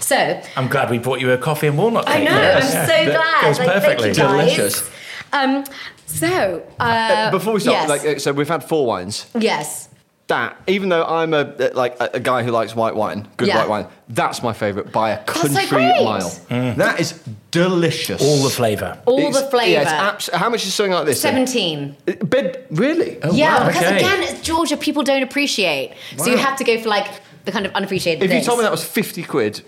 [0.00, 0.16] So
[0.56, 2.20] I'm glad we brought you a coffee and walnut cake.
[2.20, 2.64] I know, Yes.
[2.64, 3.42] I'm so That glad.
[3.42, 4.12] Goes Like, perfectly.
[4.14, 4.56] Thank you guys.
[4.56, 4.90] Delicious.
[5.32, 5.64] Um,
[6.06, 7.88] so, uh, Before we start, yes.
[7.88, 9.26] like, uh, so we've had four wines.
[9.38, 9.88] yes.
[10.32, 11.42] That, even though I'm a
[11.74, 13.58] like a, a guy who likes white wine, good Yeah.
[13.58, 16.02] white wine, that's my favourite by a so country great.
[16.02, 16.30] mile.
[16.76, 17.12] That is
[17.50, 18.22] delicious.
[18.22, 18.98] All the flavour.
[19.04, 19.70] All It's- the flavour.
[19.70, 21.20] Yeah, it's abs- how much is something like this?
[21.20, 21.46] then?
[21.46, 21.96] 17.
[22.08, 23.18] Uh, Bed, really?
[23.22, 23.96] Oh, yeah, wow, because okay.
[23.98, 25.92] again, it's Georgia, people don't appreciate.
[26.16, 26.42] So you Wow.
[26.44, 27.08] have to go for like
[27.44, 28.46] the kind of unappreciated If you things.
[28.46, 29.60] told me that was 50 quid,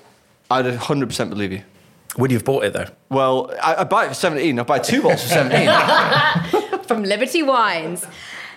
[0.50, 1.62] I'd 100% believe you.
[2.16, 2.86] Would you have bought it though?
[3.10, 4.58] Well, I, I buy it for 17.
[4.58, 6.82] I'll buy two bottles for 17.
[6.88, 8.06] from Liberty Wines.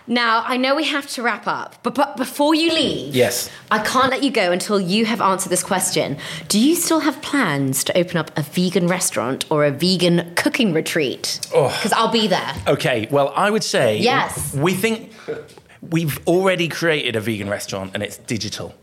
[0.08, 3.50] Now, I know we have to wrap up, but, but before you leave, Yes.
[3.70, 6.18] I can't let you go until you have answered this question.
[6.48, 10.72] Do you still have plans to open up a vegan restaurant or a vegan cooking
[10.74, 11.40] retreat?
[11.54, 11.68] Oh.
[11.70, 12.54] Because I'll be there.
[12.68, 14.54] Okay, well, I would say Yes.
[14.54, 15.12] we think
[15.82, 18.74] we've already created a vegan restaurant and it's digital.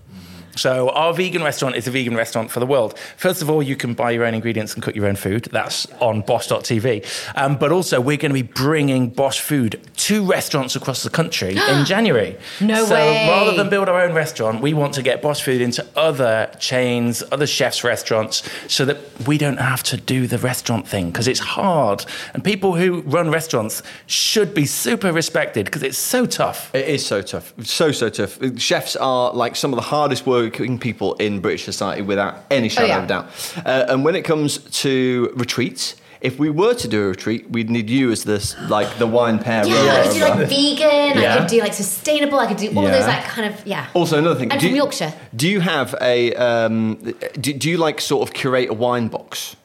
[0.56, 2.98] So our vegan restaurant is a vegan restaurant for the world.
[3.16, 5.48] First of all, you can buy your own ingredients and cook your own food.
[5.50, 7.04] That's on bosh.tv.
[7.36, 11.56] Um, but also, we're going to be bringing BOSH food to restaurants across the country
[11.68, 12.36] in January.
[12.60, 12.88] No way.
[12.88, 13.28] so way.
[13.28, 17.22] rather than build our own restaurant, we want to get BOSH food into other chains,
[17.32, 21.40] other chefs' restaurants, so that we don't have to do the restaurant thing because it's
[21.40, 22.04] hard.
[22.32, 26.74] And people who run restaurants should be super respected because it's so tough.
[26.74, 27.52] It is so tough.
[27.62, 28.38] So, so tough.
[28.58, 32.86] Chefs are like some of the hardest working people in British society without any shadow
[32.88, 32.98] yeah.
[32.98, 33.26] of a doubt.
[33.64, 37.68] Uh, and when it comes to retreats, if we were to do a retreat, we'd
[37.68, 39.66] need you as this, like the wine pair.
[39.66, 41.34] Yeah, I could do like vegan, Yeah.
[41.34, 42.98] I could do like sustainable, I could do all of Yeah.
[42.98, 43.86] those like kind of, yeah.
[43.94, 44.50] Also, another thing.
[44.50, 45.12] I'm do from you- Yorkshire.
[45.36, 46.34] Do you have a?
[46.34, 46.94] Um,
[47.40, 49.56] do, do you like sort of curate a wine box?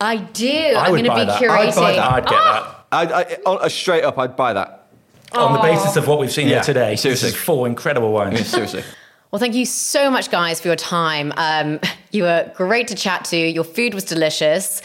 [0.00, 0.48] I do.
[0.48, 1.42] I I'm would going to buy be that.
[1.42, 1.68] curating.
[1.68, 2.12] I'd buy that.
[2.12, 2.84] I'd get Ah!
[2.92, 4.88] I, I, on- uh, straight up, I'd buy that.
[5.32, 5.38] that.
[5.38, 7.28] On the basis of what we've seen Yeah, here today, seriously.
[7.30, 8.46] this is four incredible wines.
[8.48, 8.82] Seriously.
[9.30, 11.32] Well, thank you so much, guys, for your time.
[11.36, 13.36] Um, you were great to chat to.
[13.36, 14.82] Your food was delicious.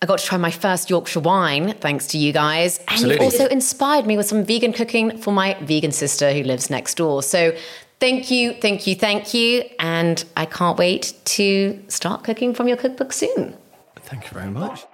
[0.00, 2.78] I got to try my first Yorkshire wine, thanks to you guys.
[2.78, 3.16] And Absolutely.
[3.16, 6.96] you also inspired me with some vegan cooking for my vegan sister who lives next
[6.96, 7.22] door.
[7.24, 7.52] So
[7.98, 9.64] thank you, thank you, thank you.
[9.80, 13.56] And I can't wait to start cooking from your cookbook soon.
[13.96, 14.86] Thank you very much.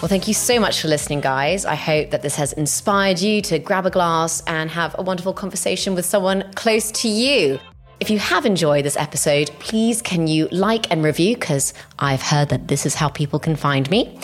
[0.00, 1.64] Well, thank you so much for listening, guys.
[1.64, 5.32] I hope that this has inspired you to grab a glass and have a wonderful
[5.32, 7.58] conversation with someone close to you.
[8.00, 12.48] If you have enjoyed this episode, please can you like and review because I've heard
[12.50, 14.20] that this is how people can find me.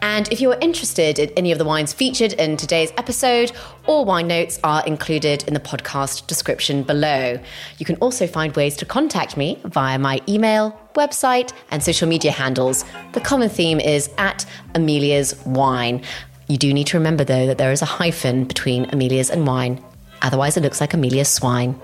[0.00, 3.52] And if you are interested in any of the wines featured in today's episode,
[3.86, 7.38] all wine notes are included in the podcast description below.
[7.76, 12.32] You can also find ways to contact me via my email, website, and social media
[12.32, 12.86] handles.
[13.12, 16.02] The common theme is at Amelia's Wine.
[16.48, 19.84] You do need to remember though that there is a hyphen between Amelia's and wine.
[20.22, 21.78] Otherwise, it looks like Amelia's swine.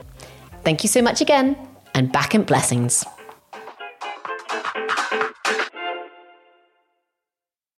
[0.65, 1.57] Thank you so much again,
[1.95, 3.05] and back in blessings.